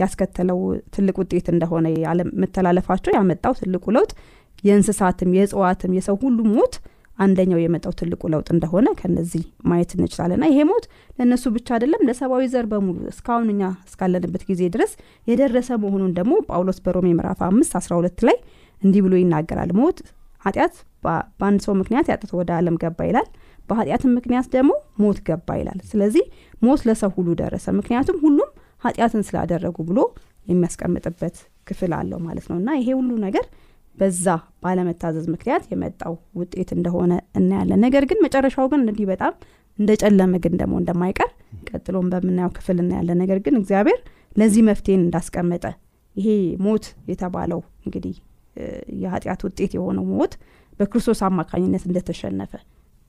ያስከተለው 0.00 0.58
ትልቅ 0.94 1.16
ውጤት 1.22 1.46
እንደሆነ 1.52 1.86
መተላለፋቸው 2.42 3.12
ያመጣው 3.16 3.54
ትልቁ 3.60 3.84
ለውጥ 3.96 4.12
የእንስሳትም 4.64 5.30
የእጽዋትም 5.36 5.94
የሰው 5.98 6.16
ሁሉ 6.22 6.38
ሞት 6.52 6.74
አንደኛው 7.18 7.58
የመጣው 7.62 7.92
ትልቁ 7.98 8.22
ለውጥ 8.32 8.48
እንደሆነ 8.54 8.88
ከነዚህ 9.00 9.42
ማየት 9.68 9.90
እንችላለን። 9.96 10.40
ና 10.42 10.48
ይሄ 10.50 10.60
ሞት 10.70 10.84
ለእነሱ 11.18 11.44
ብቻ 11.56 11.68
አይደለም 11.76 12.02
ለሰብአዊ 12.08 12.44
ዘር 12.54 12.66
በሙሉ 12.72 12.98
እስካሁን 13.12 13.48
እኛ 13.52 13.62
እስካለንበት 13.88 14.42
ጊዜ 14.50 14.62
ድረስ 14.74 14.92
የደረሰ 15.26 15.70
መሆኑን 15.84 16.12
ደግሞ 16.18 16.34
ጳውሎስ 16.48 16.80
በሮሜ 16.86 17.08
ምዕራፍ 17.18 17.40
አምስት 17.48 17.74
አስራ 17.80 17.92
ሁለት 18.00 18.20
ላይ 18.28 18.38
እንዲህ 18.82 19.02
ብሎ 19.06 19.14
ይናገራል። 19.20 19.72
ሞት 19.78 19.98
ኃጢአት 20.44 20.74
በአንድ 21.38 21.60
ሰው 21.64 21.74
ምክንያት 21.80 22.06
ያጥቶ 22.12 22.30
ወደ 22.40 22.50
አለም 22.56 22.76
ገባ 22.82 22.98
ይላል። 23.08 23.28
በኃጢአትም 23.68 24.12
ምክንያት 24.16 24.46
ደግሞ 24.54 24.72
ሞት 24.98 25.18
ገባ 25.28 25.48
ይላል። 25.60 25.78
ስለዚህ 25.90 26.24
ሞት 26.62 26.80
ለሰው 26.88 27.10
ሁሉ 27.16 27.28
ደረሰ 27.40 27.66
ምክንያቱም 27.78 28.18
ሁሉም 28.24 28.50
ኃጢአትን 28.84 29.22
ስላደረጉ 29.28 29.76
ብሎ 29.88 30.00
የሚያስቀምጥበት 30.46 31.36
ክፍል 31.68 31.92
አለው 31.98 32.18
ማለት 32.24 32.46
ነው። 32.50 32.56
እና 32.60 32.70
ይሄ 32.80 32.88
ሁሉ 32.98 33.10
ነገር 33.24 33.44
በዛ 33.98 34.26
ባለመታዘዝ 34.62 35.26
ምክንያት 35.34 35.64
የመጣው 35.72 36.14
ውጤት 36.38 36.70
እንደሆነ 36.76 37.12
እናያለን። 37.38 37.80
ነገር 37.86 38.04
ግን 38.10 38.18
መጨረሻው 38.24 38.66
ግን 38.72 38.82
እንዲህ 38.84 39.06
በጣም 39.12 39.32
እንደ 39.78 39.90
ጨለመ 40.02 40.34
ግን 40.44 40.54
ደግሞ 40.60 40.74
እንደማይቀር 40.80 41.30
ቀጥሎም 41.68 42.08
በምናየው 42.12 42.52
ክፍል 42.56 42.78
እናያለን። 42.82 43.18
ነገር 43.22 43.38
ግን 43.46 43.54
እግዚአብሔር 43.60 43.98
ለዚህ 44.36 44.62
መፍትሄን 44.68 45.02
እንዳስቀመጠ 45.06 45.64
ይሄ 46.16 46.28
ሞት 46.64 46.84
የተባለው 47.10 47.60
እንግዲህ 47.86 48.16
የኃጢአት 49.02 49.40
ውጤት 49.46 49.72
የሆነው 49.76 50.04
ሞት 50.12 50.34
በክርስቶስ 50.80 51.20
አማካኝነት 51.28 51.82
እንደተሸነፈ 51.88 52.52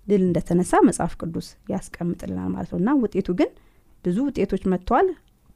ድል 0.08 0.21
እንደተነሳ 0.28 0.74
መጽሐፍ 0.88 1.13
ቅዱስ 1.21 1.48
ያስቀምጥልናል 1.71 2.50
ማለት 2.56 2.71
ነው። 2.74 2.80
እና 2.82 2.89
ውጤቱ 3.04 3.30
ግን 3.39 3.50
ብዙ 4.06 4.17
ውጤቶች 4.28 4.63
መጥተዋል። 4.74 5.08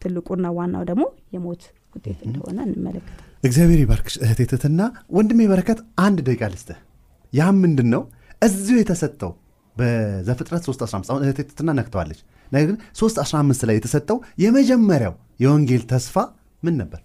ትልቁና 0.01 0.47
ዋናው 0.57 0.83
ደግሞ 0.89 1.03
የሞት 1.33 1.63
ውጤት 1.95 2.19
እንደሆነ 2.27 2.57
እንመለከታል 2.67 3.28
እግዚአብሔር 3.43 3.79
ይባርክሽ 3.81 4.15
እህቴ 4.23 4.41
ትትና 4.51 4.81
ወንድሜ 5.17 5.41
በረከት 5.51 5.79
አንድ 6.05 6.17
ደቂቃ 6.27 6.49
ልስጥህ። 6.53 6.79
ያም 7.33 7.57
ምንድን 7.63 7.87
ነው 7.93 8.01
እዚሁ 8.41 8.75
የተሰጠው 8.79 9.31
በዘፍጥረት 9.75 10.63
315 10.67 11.11
አሁን 11.13 11.23
እህቴ 11.25 11.39
ትትና 11.49 11.69
ነክተዋለች። 11.79 12.19
ነገር 12.51 12.65
ግን 12.69 12.77
315 12.99 13.65
ላይ 13.69 13.75
የተሰጠው 13.79 14.17
የመጀመሪያው 14.43 15.13
የወንጌል 15.43 15.83
ተስፋ 15.91 16.15
ምን 16.63 16.75
ነበር? 16.81 17.01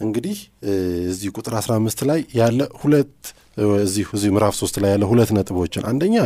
እንግዲህ 0.00 0.36
እዚህ 1.08 1.28
ቁጥር 1.36 1.54
15 1.58 2.02
ላይ 2.10 2.20
ያለ 2.38 2.60
ሁለት 2.82 3.16
እዚሁ 3.84 4.08
እዚሁ 4.18 4.30
ምዕራፍ 4.36 4.54
3 4.60 4.80
ላይ 4.82 4.90
ያለ 4.94 5.04
ሁለት 5.10 5.30
ነጥቦችን 5.36 5.84
አንደኛ 5.90 6.16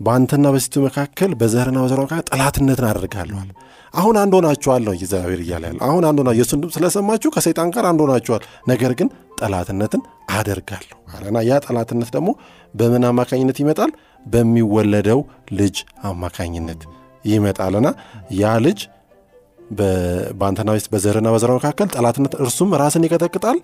በአንተና 0.00 0.46
በሴቱ 0.54 0.74
መካከል 0.86 1.30
በዘርና 1.40 1.78
በዘሯ 1.84 2.00
መካከል 2.04 2.26
ጠላትነትን 2.30 2.86
አደርጋለኋል 2.88 3.50
አሁን 3.94 4.16
አንድ 4.22 4.32
ሆናችኋል 4.38 4.86
እግዚአብሔር 4.94 5.40
እያለ 5.44 5.64
ያለ 5.68 5.78
አሁን 5.86 6.04
አንድ 6.08 6.18
ሆና 6.22 6.30
የእሱን 6.38 6.60
ድምፅ 6.62 6.74
ስለሰማችሁ 6.76 7.28
ከሰይጣን 7.34 7.70
ጋር 7.74 7.84
አንድ 7.90 8.00
ሆናችኋል። 8.04 8.42
ነገር 8.68 8.92
ግን 8.98 9.08
ጠላትነትን 9.40 10.02
አደርጋለሁ 10.36 10.98
አለና 11.14 11.38
ያ 11.48 11.58
ጠላትነት 11.66 12.10
ደግሞ 12.16 12.28
በምን 12.74 13.04
አማካኝነት 13.10 13.58
ይመጣል? 13.62 13.90
በሚወለደው 14.26 15.20
ልጅ 15.60 15.76
አማካኝነት 16.10 16.80
ይመጣልና 17.24 17.88
ያ 18.40 18.52
ልጅ 18.66 18.80
በአንተና 20.38 20.70
በዘርና 20.92 21.28
በዘራ 21.34 21.52
መካከል 21.58 21.88
ጠላትነት 21.96 22.34
እርሱም 22.42 22.76
ራስን 22.82 23.06
ይቀጠቅጣል 23.06 23.58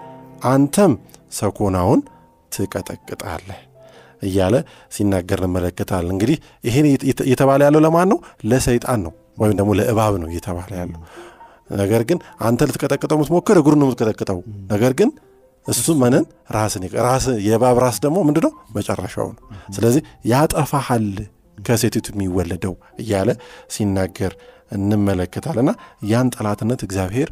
አንተም 0.53 0.95
ሰኮናውን 1.33 2.01
ትቀጠቅጣለህ 2.53 3.61
እያለ 4.22 4.54
ሲናገር 4.92 5.40
እንመለከታል 5.42 6.06
እንግዲህ 6.14 6.37
ይሄን 6.64 6.87
እየተባለ 7.24 7.61
ያለው 7.66 7.82
ለማን 7.87 8.08
ነው? 8.12 8.18
ለሰይጣን 8.44 9.00
ነው 9.06 9.12
ወይም 9.38 9.54
ደግሞ 9.58 9.70
ለእባብ 9.78 10.14
ነው 10.22 10.28
እየተባለ 10.32 10.70
ያለው። 10.80 11.00
ነገር 11.74 12.02
ግን 12.08 12.18
አንተ 12.40 12.62
ልትቀጠቅጠው 12.68 13.16
የምትሞክር 13.18 13.56
እግሩን 13.61 13.80
ነው 13.82 13.87
የምትቀጠቅጠው። 13.88 14.38
ነገር 14.72 14.92
ግን 14.98 15.11
እሱ 15.66 15.94
መንን 16.00 16.24
ራስን 16.54 16.85
ራስ 17.06 17.26
የእባብ 17.46 17.76
ራስ 17.85 17.96
ደግሞ 18.04 18.18
ምንድ 18.28 18.38
ነው 18.46 18.52
መጨረሻው 18.76 19.28
ነው። 19.32 19.42
ስለዚህ 19.76 20.02
ያጠፋሃል 20.26 21.06
ከሴቲቱ 21.58 22.06
የሚወለደው 22.14 22.74
እያለ 22.98 23.30
ሲናገር 23.74 24.32
እንመለከታልና 24.76 25.70
ያን 26.04 26.28
ጠላትነት 26.35 26.80
እግዚአብሔር 26.87 27.30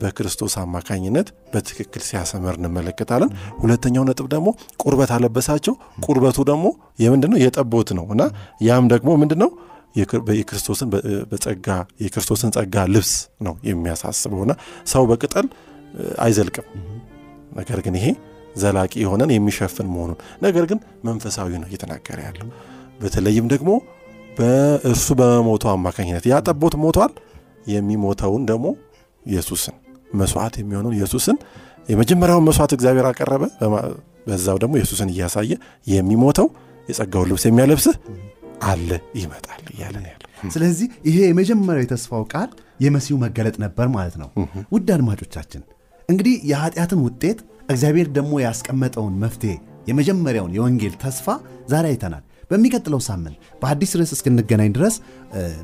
በክርስቶስ 0.00 0.54
አማካኝነት 0.62 1.28
በትክክል 1.52 2.02
ሲያሰመር 2.08 2.54
እንመለከታለን። 2.60 3.30
ሁለተኛው 3.60 4.04
ነጥብ 4.08 4.26
ደግሞ 4.34 4.48
ቁርበት 4.82 5.10
አለበሳቸው። 5.16 5.74
ቁርበቱ 6.06 6.38
ደግሞ 6.50 6.66
የምንድን 6.98 7.32
ነው 7.34 7.40
የጠቦት 7.44 7.90
ነው 7.98 8.06
እና 8.14 8.22
ያም 8.68 8.86
ደግሞ 8.94 9.10
ምንድን 9.22 9.40
ነው 9.44 9.50
የክርስቶስን 10.32 10.88
በጸጋ 11.30 11.68
የክርስቶስን 12.02 12.50
ጸጋ 12.56 12.84
ልብስ 12.94 13.12
ነው 13.46 13.54
የሚያሳስበውና 13.68 14.52
ሰው 14.86 15.04
በቅጠል 15.10 15.46
አይዘልቅም። 16.20 16.66
ነገር 17.58 17.80
ግን 17.86 17.94
ይሄ 17.98 18.08
ዘላቂ 18.56 18.92
የሆነን 19.02 19.30
የሚሸፍን 19.34 19.88
መሆኑን። 19.92 20.18
ነገር 20.42 20.64
ግን 20.70 20.78
መንፈሳዊ 21.04 21.50
ነው 21.62 21.68
እየተናገረ 21.70 22.18
ያለው። 22.26 22.48
በተለይም 23.00 23.46
ደግሞ 23.52 23.70
በእርሱ 24.38 25.06
በመሞቱ 25.20 25.64
አማካኝነት 25.72 26.24
ያ 26.30 26.36
ጠቦት 26.46 26.74
ሞቷል 26.82 27.12
የሚሞተውን 27.66 28.42
ደግሞ 28.50 28.66
ኢየሱስን 29.22 29.76
መስዋዕት 30.12 30.54
የሚሆነውን 30.60 30.96
ኢየሱስን። 30.98 31.36
የመጀመሪያውን 31.88 32.46
መስዋዕት 32.48 32.72
እግዚአብሔር 32.76 33.06
አቀረበ። 33.10 33.44
በዛው 34.26 34.56
ደግሞ 34.62 34.74
ኢየሱስን 34.78 35.10
እያሳየ 35.12 35.52
የሚሞተው 35.86 36.48
የጸጋውን 36.88 37.28
ልብስ 37.30 37.44
የሚያለብስህ 37.48 37.96
አለ 38.64 38.90
ይመጣል 39.18 39.62
እያለ 39.72 39.96
ያለው። 40.04 40.24
ስለዚህ 40.52 40.88
ይሄ 41.08 41.16
የመጀመሪያው 41.28 41.84
የተስፋው 41.84 42.24
ቃል 42.32 42.50
የመሲሁ 42.80 43.16
መገለጥ 43.22 43.56
ነበር 43.64 43.86
ማለት 43.94 44.16
ነው። 44.22 44.28
ውድ 44.72 44.88
አድማጮቻችን 44.96 45.62
እንግዲህ 46.08 46.34
የኃጢአትን 46.50 47.00
ውጤት 47.06 47.38
እግዚአብሔር 47.72 48.08
ደግሞ 48.16 48.34
ያስቀመጠውን 48.44 49.14
መፍትሄ 49.24 49.54
የመጀመሪያውን 49.88 50.54
የወንጌል 50.56 50.94
ተስፋ 51.02 51.26
ዛሬ 51.68 51.86
አይተናል 51.92 52.24
በሚቀጥለው 52.50 53.00
ሳምንት 53.08 53.36
በአዲስ 53.62 53.90
ርዕስ 53.98 54.12
እስክንገናኝ 54.16 54.70
ድረስ 54.76 54.94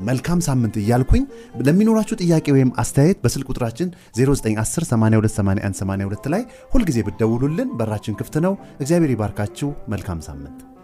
መልካም 0.09 0.39
ሳምንት 0.47 0.75
እያልኩኝ 0.81 1.23
ለሚኖራችሁ 1.67 2.15
ጥያቄ 2.23 2.45
ወይም 2.55 2.71
አስተያየት 2.83 3.17
በስልክ 3.25 3.47
ቁጥራችን 3.51 3.87
0910828182 4.19 6.29
ላይ 6.35 6.41
ሁልጊዜ 6.73 6.97
ብደውሉልን 7.09 7.71
በራችን 7.79 8.17
ክፍት 8.21 8.37
ነው። 8.47 8.55
እግዚአብሔር 8.79 9.13
ይባርካችሁ። 9.15 9.71
መልካም 9.87 10.21
ሳምንት 10.21 10.74